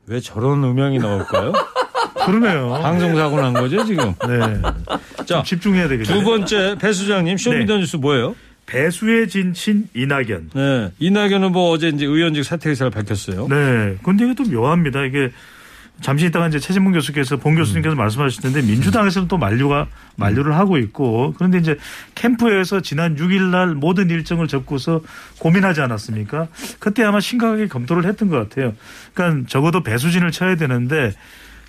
왜 0.06 0.20
저런 0.20 0.62
음향이 0.64 0.98
나올까요? 0.98 1.52
그러네요. 2.26 2.78
방송 2.82 3.16
사고 3.16 3.40
난 3.40 3.52
거죠 3.52 3.84
지금. 3.84 4.14
네. 4.26 4.62
자, 5.16 5.24
좀 5.24 5.44
집중해야 5.44 5.88
되겠네요. 5.88 6.18
두 6.18 6.24
번째 6.24 6.76
배 6.80 6.92
수장님 6.92 7.36
쇼미더뉴스 7.36 7.96
뭐예요? 7.96 8.34
배수의 8.66 9.28
진친 9.28 9.88
이낙연. 9.94 10.50
네, 10.54 10.92
이낙연 10.98 11.42
후보 11.44 11.70
어제 11.70 11.88
이제 11.88 12.06
의원직 12.06 12.44
사퇴 12.44 12.70
의사를 12.70 12.90
밝혔어요. 12.90 13.48
네. 13.48 13.96
근데 14.02 14.24
이게 14.24 14.34
또 14.34 14.44
묘합니다. 14.44 15.04
이게 15.04 15.30
잠시 16.00 16.26
있다가 16.26 16.48
이제 16.48 16.58
최진봉 16.58 16.92
교수께서 16.92 17.36
봉 17.36 17.54
교수님께서 17.54 17.94
말씀하실 17.94 18.42
텐데 18.42 18.62
민주당에서는 18.62 19.28
또 19.28 19.38
만류가 19.38 19.86
만류를 20.16 20.56
하고 20.56 20.78
있고 20.78 21.32
그런데 21.36 21.58
이제 21.58 21.76
캠프에서 22.14 22.80
지난 22.80 23.16
6일 23.16 23.50
날 23.50 23.74
모든 23.74 24.10
일정을 24.10 24.48
접고서 24.48 25.00
고민하지 25.38 25.80
않았습니까? 25.80 26.48
그때 26.80 27.04
아마 27.04 27.20
심각하게 27.20 27.68
검토를 27.68 28.04
했던 28.04 28.28
것 28.28 28.36
같아요. 28.36 28.74
그러니까 29.14 29.46
적어도 29.48 29.82
배수진을 29.82 30.32
쳐야 30.32 30.56
되는데 30.56 31.12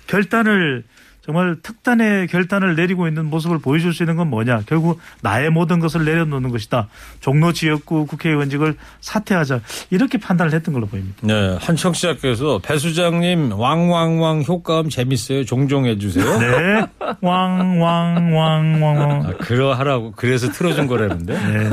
결단을 0.06 0.84
정말 1.24 1.56
특단의 1.62 2.26
결단을 2.26 2.76
내리고 2.76 3.08
있는 3.08 3.24
모습을 3.30 3.58
보여줄 3.58 3.94
수 3.94 4.02
있는 4.02 4.16
건 4.16 4.28
뭐냐? 4.28 4.64
결국 4.66 5.00
나의 5.22 5.48
모든 5.48 5.80
것을 5.80 6.04
내려놓는 6.04 6.50
것이다. 6.50 6.88
종로 7.20 7.54
지역구 7.54 8.04
국회의원직을 8.06 8.76
사퇴하자. 9.00 9.60
이렇게 9.88 10.18
판단을 10.18 10.52
했던 10.52 10.74
걸로 10.74 10.86
보입니다. 10.86 11.16
네, 11.22 11.56
한 11.58 11.76
청취자께서 11.76 12.60
배 12.62 12.76
수장님 12.76 13.52
왕왕왕 13.52 14.42
효과음 14.46 14.90
재밌어요. 14.90 15.46
종종 15.46 15.86
해주세요. 15.86 16.38
네. 16.38 16.84
왕왕왕왕왕. 17.22 19.26
아, 19.26 19.32
그러하라고 19.38 20.12
그래서 20.16 20.52
틀어준 20.52 20.86
거라는데. 20.86 21.32
네. 21.32 21.70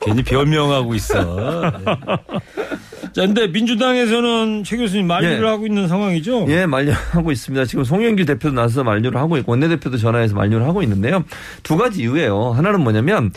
괜히 0.00 0.24
변명하고 0.24 0.96
있어. 0.96 1.22
네. 1.22 1.70
자, 3.12 3.22
근데 3.22 3.46
민주당에서는 3.46 4.64
최 4.64 4.76
교수님 4.76 5.06
만류를 5.06 5.42
예. 5.42 5.46
하고 5.48 5.66
있는 5.66 5.88
상황이죠? 5.88 6.46
예, 6.48 6.66
만류하고 6.66 7.32
있습니다. 7.32 7.64
지금 7.64 7.84
송영길 7.84 8.26
대표도 8.26 8.54
나서서 8.56 8.82
만류를 8.84 9.20
하고 9.20 9.36
있고 9.38 9.52
원내대표도 9.52 9.98
전화해서 9.98 10.34
만류를 10.34 10.66
하고 10.66 10.82
있는데요. 10.82 11.24
두 11.62 11.76
가지 11.76 12.02
이유예요. 12.02 12.50
하나는 12.50 12.80
뭐냐면 12.80 13.30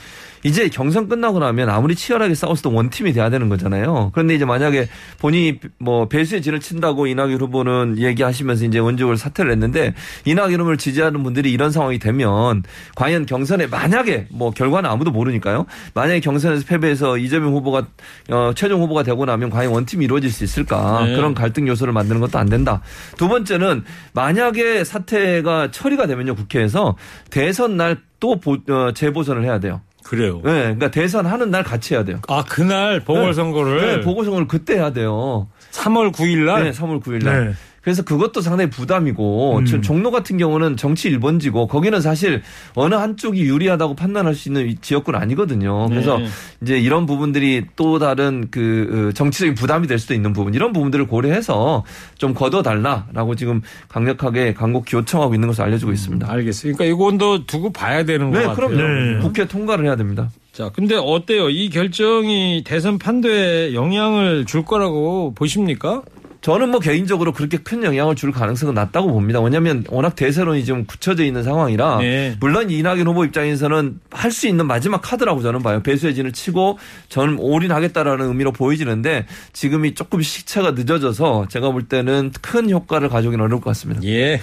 이제 0.44 0.70
경선 0.70 1.10
끝나고 1.10 1.40
나면 1.40 1.70
아무리 1.70 1.96
치열하게 1.96 2.36
싸웠어도 2.36 2.74
원팀이 2.74 3.14
돼야 3.14 3.30
되는 3.30 3.50
거잖아요. 3.50 4.12
그런데 4.14 4.36
이제 4.36 4.46
만약에 4.46 4.88
본인이 5.20 5.60
뭐 5.78 6.08
배수의 6.08 6.42
진을 6.42 6.60
친다고 6.60 7.08
이낙연 7.08 7.40
후보는 7.42 7.98
얘기하시면서 7.98 8.66
이제 8.66 8.80
원직을 8.80 9.18
사퇴를 9.18 9.52
했는데 9.52 9.94
이낙연 10.26 10.60
후보를 10.60 10.78
지지하는 10.78 11.24
분들이 11.24 11.52
이런 11.52 11.72
상황이 11.72 12.00
되면 12.00 12.64
과연 12.96 13.26
경선에 13.26 13.68
만약에 13.68 14.28
뭐 14.32 14.52
결과는 14.52 14.90
아무도 14.90 15.12
모르니까요. 15.12 15.66
만약에 15.94 16.20
경선에서 16.22 16.66
패배해서 16.66 17.18
이재명 17.18 17.54
후보가 17.54 17.88
어, 18.32 18.52
최종 18.56 18.82
후보가 18.82 19.04
되고 19.04 19.26
나면 19.26 19.50
과연 19.50 19.72
원팀이 19.72 20.06
이루어질 20.06 20.32
수 20.32 20.44
있을까 20.44 21.06
네. 21.06 21.16
그런 21.16 21.34
갈등 21.34 21.68
요소를 21.68 21.94
만드는 21.94 22.22
것도 22.22 22.40
안 22.40 22.50
된다. 22.50 22.82
두 23.18 23.28
번째는 23.28 23.84
만약에 24.14 24.84
사태가 24.84 25.72
처리가 25.72 26.08
되면요 26.08 26.36
국회에서 26.36 26.96
대선 27.30 27.78
날또 27.78 28.40
어, 28.70 28.92
재보선을 28.94 29.44
해야 29.44 29.60
돼요. 29.60 29.82
그래요. 30.04 30.42
네, 30.44 30.52
그러니까 30.62 30.92
대선 30.92 31.26
하는 31.26 31.52
날 31.52 31.64
같이 31.64 31.94
해야 31.94 32.04
돼요. 32.04 32.20
아, 32.28 32.44
그날 32.48 33.00
보궐선거를 33.02 33.82
네, 33.82 34.02
보궐선거를 34.02 34.48
그때 34.48 34.76
해야 34.76 34.92
돼요. 34.92 35.48
3월 35.72 36.12
9일 36.12 36.46
날 36.46 36.64
네, 36.64 36.72
3월 36.72 37.02
9일 37.02 37.24
날. 37.24 37.48
네. 37.48 37.54
그래서 37.82 38.04
그것도 38.04 38.42
상당히 38.42 38.70
부담이고 38.70 39.60
음. 39.60 39.66
지금 39.66 39.82
종로 39.82 40.12
같은 40.12 40.38
경우는 40.38 40.78
정치 40.78 41.10
1번지고 41.12 41.68
거기는 41.68 42.00
사실 42.02 42.42
어느 42.76 42.96
한쪽이 42.96 43.42
유리하다고 43.42 43.96
판단할 43.96 44.36
수 44.36 44.50
있는 44.50 44.68
이 44.68 44.76
지역군 44.76 45.16
아니거든요. 45.16 45.88
그래서 45.90 46.18
네. 46.18 46.28
이제 46.62 46.80
이런 46.80 47.06
부분들이 47.06 47.66
또 47.76 48.00
다른 48.00 48.48
그 48.52 49.10
어, 49.10 49.14
정치적인 49.14 49.56
부담이 49.56 49.88
될 49.88 50.00
수도 50.00 50.14
있는 50.14 50.34
부분 50.34 50.54
이런 50.54 50.74
부분들을 50.74 51.08
고려해서 51.08 51.84
좀 52.18 52.34
걷어달라라고 52.34 53.36
지금 53.36 53.62
강력하게 53.88 54.54
강곡히 54.54 54.96
요청하고 54.96 55.34
있는 55.34 55.48
것으로 55.48 55.66
알려지고 55.66 55.92
있습니다. 55.92 56.32
알겠어요. 56.32 56.74
그러니까 56.76 56.96
이건 56.96 57.18
더 57.18 57.46
두고 57.46 57.72
봐야 57.72 58.04
되는 58.04 58.32
것 58.32 58.40
네, 58.40 58.46
같아요. 58.46 58.68
그럼요. 58.68 58.88
네. 59.16 59.20
국회 59.22 59.46
통과를 59.48 59.86
해야 59.86 59.96
됩니다. 59.96 60.30
자, 60.52 60.70
근데 60.74 60.96
어때요? 60.96 61.50
이 61.50 61.70
결정이 61.70 62.64
대선 62.66 62.98
판도에 62.98 63.74
영향을 63.74 64.46
줄 64.46 64.66
거라고 64.66 65.34
보십니까? 65.34 66.02
저는 66.50 66.70
뭐 66.70 66.80
개인적으로 66.80 67.32
그렇게 67.32 67.58
큰 67.58 67.84
영향을 67.84 68.16
줄 68.16 68.32
가능성은 68.32 68.74
낮다고 68.74 69.12
봅니다. 69.14 69.40
왜냐하면 69.40 69.84
워낙 69.88 70.16
대세론이 70.16 70.66
좀 70.66 70.86
굳혀져 70.86 71.24
있는 71.24 71.44
상황이라 71.44 72.00
네. 72.00 72.38
물론 72.40 72.72
이낙연 72.72 73.06
후보 73.06 73.24
입장에서는 73.24 74.00
할 74.10 74.32
수 74.32 74.48
있는 74.48 74.66
마지막 74.66 75.00
카드라고 75.02 75.44
저는 75.44 75.62
봐요. 75.62 75.84
배수의 75.84 76.16
진을 76.16 76.32
치고 76.32 76.80
저는 77.10 77.38
올인하겠다라는 77.38 78.30
의미로 78.30 78.52
보이지는데 78.52 79.28
지금이 79.54 79.94
조금 79.94 80.24
시차가 80.24 80.72
늦어져서 80.72 81.46
제가 81.50 81.70
볼 81.72 81.84
때는 81.84 82.32
큰 82.42 82.72
효과를 82.72 83.10
가져오기는 83.10 83.46
어려울 83.46 83.62
것 83.62 83.70
같습니다. 83.70 84.02
예. 84.06 84.42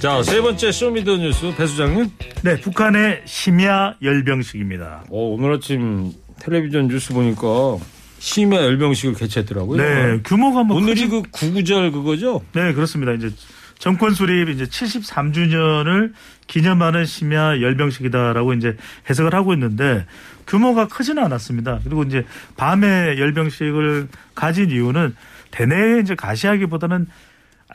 자, 0.00 0.22
세 0.22 0.42
번째 0.42 0.70
Show 0.70 0.90
Me 0.90 1.01
the 1.01 1.16
뉴스 1.16 1.54
배 1.56 1.66
수장님. 1.66 2.10
네, 2.42 2.60
북한의 2.60 3.22
심야 3.24 3.94
열병식입니다. 4.02 5.04
어, 5.10 5.18
오늘 5.30 5.54
아침 5.54 6.12
텔레비전 6.40 6.88
뉴스 6.88 7.12
보니까 7.12 7.78
심야 8.18 8.56
열병식을 8.62 9.14
개최했더라고요. 9.14 9.76
네, 9.82 10.20
규모가 10.24 10.62
뭐 10.64 10.76
오늘이 10.78 11.06
크지- 11.06 11.10
그 11.10 11.22
구구절 11.30 11.92
그거죠? 11.92 12.42
네, 12.54 12.72
그렇습니다. 12.72 13.12
이제 13.12 13.30
정권 13.78 14.14
수립 14.14 14.48
이제 14.48 14.64
73주년을 14.64 16.12
기념하는 16.46 17.04
심야 17.04 17.60
열병식이다라고 17.60 18.54
이제 18.54 18.76
해석을 19.10 19.34
하고 19.34 19.52
있는데 19.52 20.06
규모가 20.46 20.88
크지는 20.88 21.22
않았습니다. 21.24 21.80
그리고 21.84 22.02
이제 22.04 22.24
밤에 22.56 23.18
열병식을 23.18 24.08
가진 24.34 24.70
이유는 24.70 25.14
대내에 25.50 26.00
이제 26.00 26.14
가시하기보다는 26.14 27.06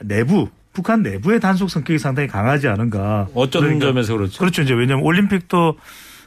내부 0.01 0.49
북한 0.73 1.03
내부의 1.03 1.39
단속 1.39 1.69
성격이 1.69 1.99
상당히 1.99 2.27
강하지 2.29 2.67
않은가. 2.67 3.27
어떤 3.35 3.61
그러니까 3.61 3.87
점에서 3.87 4.15
그렇죠? 4.17 4.39
그렇죠. 4.39 4.61
이제 4.63 4.73
왜냐하면 4.73 5.05
올림픽도 5.05 5.77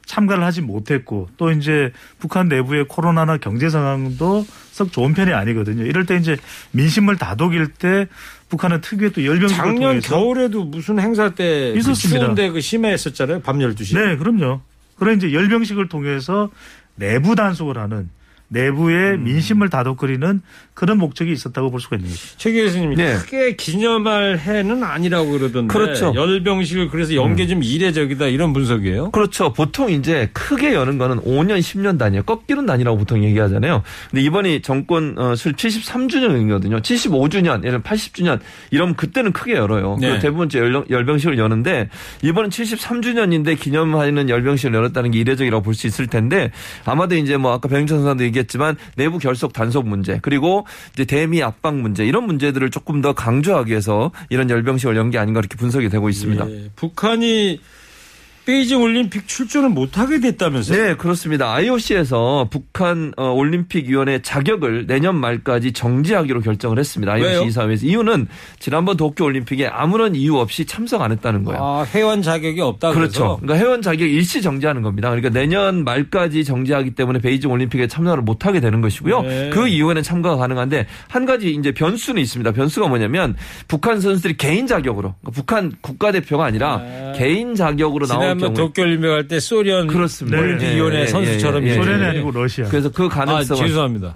참가를 0.06 0.44
하지 0.44 0.60
못했고 0.60 1.28
또 1.36 1.50
이제 1.50 1.92
북한 2.18 2.48
내부의 2.48 2.86
코로나나 2.88 3.36
경제 3.36 3.68
상황도 3.68 4.46
썩 4.70 4.92
좋은 4.92 5.14
편이 5.14 5.32
아니거든요. 5.32 5.84
이럴 5.84 6.06
때 6.06 6.16
이제 6.16 6.36
민심을 6.72 7.16
다독일 7.16 7.68
때 7.68 8.06
북한은 8.48 8.80
특유의 8.80 9.12
또 9.12 9.24
열병식을 9.24 9.56
작년 9.56 9.80
통해서 9.80 10.14
겨울에도 10.14 10.64
무슨 10.64 11.00
행사 11.00 11.30
때 11.30 11.72
있었습니다. 11.76 12.20
추운데 12.20 12.50
그 12.50 12.60
심야했었잖아요. 12.60 13.40
밤 13.40 13.58
12시. 13.58 13.96
네, 13.96 14.16
그럼요. 14.16 14.60
그런 14.96 15.16
이제 15.16 15.32
열병식을 15.32 15.88
통해서 15.88 16.50
내부 16.96 17.34
단속을 17.34 17.78
하는 17.78 18.10
내부의 18.48 19.14
음. 19.14 19.24
민심을 19.24 19.68
다독거리는 19.68 20.40
그런 20.74 20.98
목적이 20.98 21.32
있었다고 21.32 21.70
볼 21.70 21.80
수가 21.80 21.96
있는 21.96 22.10
거죠. 22.10 22.20
최 22.36 22.52
교수님 22.52 22.94
네. 22.94 23.14
크게 23.14 23.56
기념할 23.56 24.38
해는 24.38 24.82
아니라고 24.82 25.30
그러던데 25.30 25.72
그렇죠. 25.72 26.12
열병식을 26.14 26.88
그래서 26.88 27.14
연계 27.14 27.46
좀 27.46 27.62
이례적이다 27.62 28.26
이런 28.26 28.52
분석이에요. 28.52 29.10
그렇죠. 29.12 29.52
보통 29.52 29.90
이제 29.90 30.30
크게 30.32 30.74
여는 30.74 30.98
거는 30.98 31.18
5년, 31.22 31.58
10년 31.60 31.98
단위예요. 31.98 32.22
꺾이는 32.24 32.66
단위라고 32.66 32.98
보통 32.98 33.22
얘기하잖아요. 33.24 33.82
근데 34.10 34.22
이번이 34.22 34.62
정권 34.62 35.16
어, 35.18 35.34
술 35.36 35.52
73주년이거든요. 35.54 36.80
75주년, 36.82 37.64
예를 37.64 37.80
80주년 37.82 38.40
이러면 38.70 38.94
그때는 38.96 39.32
크게 39.32 39.52
열어요. 39.54 39.96
네. 40.00 40.08
그리고 40.08 40.22
대부분 40.22 40.46
이제 40.46 40.58
열- 40.58 40.84
열병식을 40.88 41.38
여는데 41.38 41.88
이번은 42.22 42.50
73주년인데 42.50 43.58
기념하는 43.58 44.28
열병식을 44.28 44.74
열었다는 44.74 45.10
게 45.12 45.18
이례적이라고 45.20 45.62
볼 45.62 45.74
수 45.74 45.88
있을 45.88 46.06
텐데 46.06 46.52
아마도 46.84 47.16
이제 47.16 47.36
뭐 47.36 47.52
아까 47.52 47.68
선수도 47.68 48.22
얘기 48.22 48.33
했지만 48.40 48.76
내부 48.96 49.18
결속 49.18 49.52
단속 49.52 49.86
문제 49.86 50.18
그리고 50.22 50.66
이제 50.92 51.04
대미 51.04 51.42
압박 51.42 51.76
문제 51.76 52.04
이런 52.04 52.24
문제들을 52.24 52.70
조금 52.70 53.00
더 53.00 53.12
강조하기 53.12 53.70
위해서 53.70 54.10
이런 54.30 54.50
열병식을 54.50 54.96
연게 54.96 55.18
아닌가 55.18 55.40
이렇게 55.40 55.56
분석이 55.56 55.88
되고 55.88 56.08
있습니다. 56.08 56.50
예, 56.50 56.70
북한이 56.76 57.60
베이징 58.46 58.82
올림픽 58.82 59.26
출전을 59.26 59.70
못하게 59.70 60.20
됐다면서요? 60.20 60.82
네, 60.82 60.94
그렇습니다. 60.96 61.54
IOC에서 61.54 62.48
북한 62.50 63.12
어, 63.16 63.30
올림픽 63.30 63.88
위원회 63.88 64.20
자격을 64.20 64.86
내년 64.86 65.16
말까지 65.16 65.72
정지하기로 65.72 66.40
결정을 66.42 66.78
했습니다. 66.78 67.12
IOC 67.12 67.28
왜요? 67.30 67.42
이사회에서 67.44 67.86
이유는 67.86 68.28
지난번 68.58 68.98
도쿄 68.98 69.24
올림픽에 69.24 69.66
아무런 69.66 70.14
이유 70.14 70.36
없이 70.36 70.66
참석 70.66 71.00
안 71.00 71.10
했다는 71.12 71.44
거예요. 71.44 71.62
아, 71.62 71.86
회원 71.94 72.20
자격이 72.20 72.60
없다 72.60 72.92
그렇죠. 72.92 73.12
그래서 73.12 73.38
그러니까 73.40 73.64
회원 73.66 73.80
자격 73.80 74.04
일시 74.04 74.42
정지하는 74.42 74.82
겁니다. 74.82 75.08
그러니까 75.08 75.30
내년 75.30 75.82
말까지 75.82 76.44
정지하기 76.44 76.94
때문에 76.94 77.20
베이징 77.20 77.50
올림픽에 77.50 77.86
참여를 77.86 78.22
못 78.22 78.44
하게 78.44 78.60
되는 78.60 78.82
것이고요. 78.82 79.22
네. 79.22 79.50
그 79.50 79.68
이후에는 79.68 80.02
참가가 80.02 80.36
가능한데 80.36 80.86
한 81.08 81.24
가지 81.24 81.50
이제 81.50 81.72
변수는 81.72 82.20
있습니다. 82.20 82.52
변수가 82.52 82.88
뭐냐면 82.88 83.36
북한 83.68 84.02
선수들이 84.02 84.36
개인 84.36 84.66
자격으로 84.66 85.14
그러니까 85.20 85.30
북한 85.32 85.72
국가대표가 85.80 86.44
아니라 86.44 86.78
네. 86.78 87.12
개인 87.16 87.54
자격으로 87.54 88.06
나올 88.06 88.33
지난번 88.38 88.54
경우에 88.54 88.54
도쿄 88.66 88.82
올림픽 88.82 89.08
할 89.08 89.28
때 89.28 89.40
소련 89.40 89.86
그렇습니다. 89.86 90.38
올림픽위원회 90.38 90.96
예, 90.98 91.02
예, 91.02 91.06
선수처럼 91.06 91.66
예. 91.66 91.74
소련이 91.74 92.02
예. 92.02 92.06
아니고 92.08 92.30
러시아. 92.30 92.66
그래서 92.68 92.90
그 92.90 93.04
아, 93.06 93.08
가능성은 93.08 93.66
죄송합니다. 93.66 94.12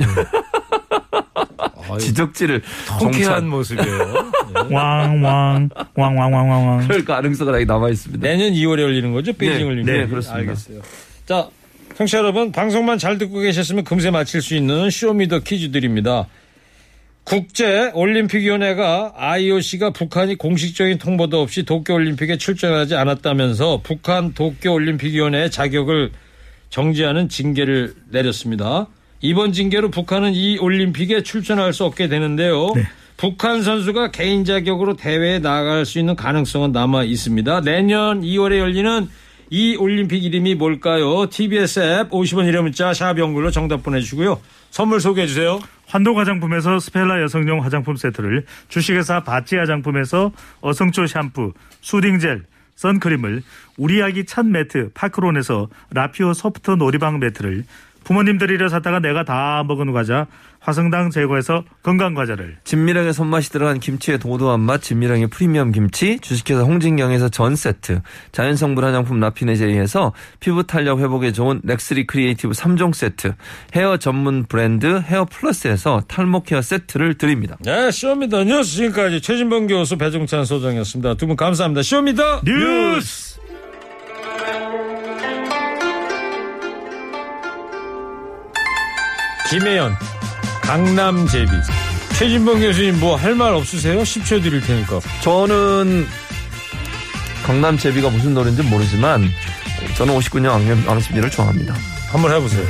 아유, 1.90 1.98
지적질을 1.98 2.62
통쾌한 3.00 3.48
모습이에요. 3.48 4.30
네. 4.68 4.74
왕왕 4.74 5.68
왕왕왕왕왕. 5.94 6.86
그럴 6.86 7.04
가능성은 7.04 7.54
아직 7.54 7.66
남아 7.66 7.88
있습니다. 7.90 8.26
내년 8.28 8.52
2월에 8.52 8.80
열리는 8.80 9.12
거죠? 9.12 9.32
베이징 9.32 9.58
네, 9.60 9.64
올림픽. 9.64 9.92
네, 9.92 10.06
그렇습니다. 10.06 10.38
알겠어요. 10.38 10.80
자, 11.26 11.48
청취자 11.96 12.18
여러분, 12.18 12.52
방송만 12.52 12.98
잘 12.98 13.16
듣고 13.18 13.40
계셨으면 13.40 13.84
금세 13.84 14.10
맞힐 14.10 14.42
수 14.42 14.54
있는 14.54 14.90
Show 14.90 15.12
Me 15.12 15.24
the 15.24 15.40
퀴즈 15.40 15.70
드립니다. 15.72 16.26
국제 17.28 17.90
올림픽위원회가 17.92 19.12
IOC가 19.14 19.90
북한이 19.90 20.36
공식적인 20.36 20.96
통보도 20.96 21.42
없이 21.42 21.62
도쿄 21.62 21.92
올림픽에 21.92 22.38
출전하지 22.38 22.94
않았다면서 22.94 23.82
북한 23.82 24.32
도쿄 24.32 24.72
올림픽위원회의 24.72 25.50
자격을 25.50 26.12
정지하는 26.70 27.28
징계를 27.28 27.92
내렸습니다. 28.08 28.86
이번 29.20 29.52
징계로 29.52 29.90
북한은 29.90 30.32
이 30.32 30.56
올림픽에 30.56 31.22
출전할 31.22 31.74
수 31.74 31.84
없게 31.84 32.08
되는데요. 32.08 32.72
북한 33.18 33.62
선수가 33.62 34.10
개인 34.10 34.46
자격으로 34.46 34.96
대회에 34.96 35.38
나갈 35.38 35.84
수 35.84 35.98
있는 35.98 36.16
가능성은 36.16 36.72
남아 36.72 37.04
있습니다. 37.04 37.60
내년 37.60 38.22
2월에 38.22 38.58
열리는 38.58 39.06
이 39.50 39.76
올림픽 39.76 40.24
이름이 40.24 40.56
뭘까요? 40.56 41.28
TBS 41.28 41.80
앱 41.80 42.10
50원 42.10 42.46
이름 42.46 42.64
문자 42.64 42.92
샵 42.92 43.18
연글로 43.18 43.50
정답 43.50 43.82
보내주시고요. 43.82 44.40
선물 44.70 45.00
소개해 45.00 45.26
주세요. 45.26 45.58
환도 45.86 46.14
화장품에서 46.14 46.78
스펠라 46.78 47.22
여성용 47.22 47.64
화장품 47.64 47.96
세트를 47.96 48.44
주식회사 48.68 49.24
바찌 49.24 49.56
화장품에서 49.56 50.32
어성초 50.60 51.06
샴푸, 51.06 51.54
수딩젤, 51.80 52.44
선크림을 52.74 53.42
우리 53.78 54.02
아기 54.02 54.24
첫 54.24 54.46
매트 54.46 54.90
파크론에서 54.92 55.68
라피오 55.90 56.34
소프트 56.34 56.72
놀이방 56.72 57.18
매트를 57.18 57.64
부모님 58.04 58.32
드리려 58.32 58.68
샀다가 58.68 59.00
내가 59.00 59.24
다 59.24 59.64
먹은 59.66 59.92
과자 59.92 60.26
화성당 60.60 61.10
제과에서 61.10 61.62
건강 61.84 62.14
과자를 62.14 62.56
진미령의 62.64 63.12
손맛이 63.12 63.50
들어간 63.50 63.78
김치의 63.78 64.18
도도한 64.18 64.58
맛, 64.60 64.82
진미령의 64.82 65.28
프리미엄 65.28 65.70
김치, 65.70 66.18
주식회사 66.18 66.62
홍진경에서 66.62 67.28
전 67.28 67.54
세트, 67.54 68.00
자연성분 68.32 68.82
화장품 68.84 69.20
라피네제이에서 69.20 70.12
피부 70.40 70.66
탄력 70.66 70.98
회복에 70.98 71.32
좋은 71.32 71.60
렉스리 71.62 72.06
크리에이티브 72.08 72.54
3종 72.54 72.92
세트, 72.92 73.34
헤어 73.76 73.98
전문 73.98 74.44
브랜드 74.46 75.00
헤어 75.06 75.24
플러스에서 75.26 76.02
탈모 76.08 76.42
케어 76.42 76.60
세트를 76.60 77.14
드립니다. 77.18 77.56
네, 77.60 77.90
Show 77.92 78.15
Me 78.15 78.27
the 78.27 78.44
뉴스 78.44 78.72
지금까지 78.76 79.20
최진범 79.20 79.68
교수 79.68 79.96
배종찬 79.96 80.44
소장이었습니다. 80.44 81.14
두 81.14 81.28
분 81.28 81.36
감사합니다. 81.36 81.82
Show 81.82 82.09
Me 82.09 82.22
the 82.22 82.42
뉴스! 82.44 83.27
김혜연 89.50 89.96
강남 90.62 91.26
제비 91.26 91.50
최진범 92.18 92.60
교수님 92.60 92.98
뭐 93.00 93.16
할 93.16 93.34
말 93.34 93.54
없으세요? 93.54 94.02
10초 94.02 94.42
드릴 94.42 94.60
테니까. 94.60 95.00
저는 95.22 96.06
강남 97.46 97.78
제비가 97.78 98.10
무슨 98.10 98.34
노래인지 98.34 98.62
모르지만 98.64 99.30
저는 99.96 100.14
59년 100.18 100.48
왕, 100.48 100.84
왕십리를 100.86 101.30
좋아합니다. 101.30 101.74
한번 102.10 102.32
해보세요. 102.34 102.66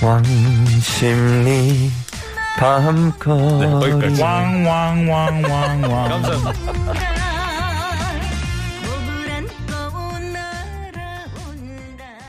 왕십리 0.00 1.90
밤거리 2.56 3.94
네. 4.14 4.22
왕왕왕왕왕 4.22 5.82
감사합니다. 5.82 7.17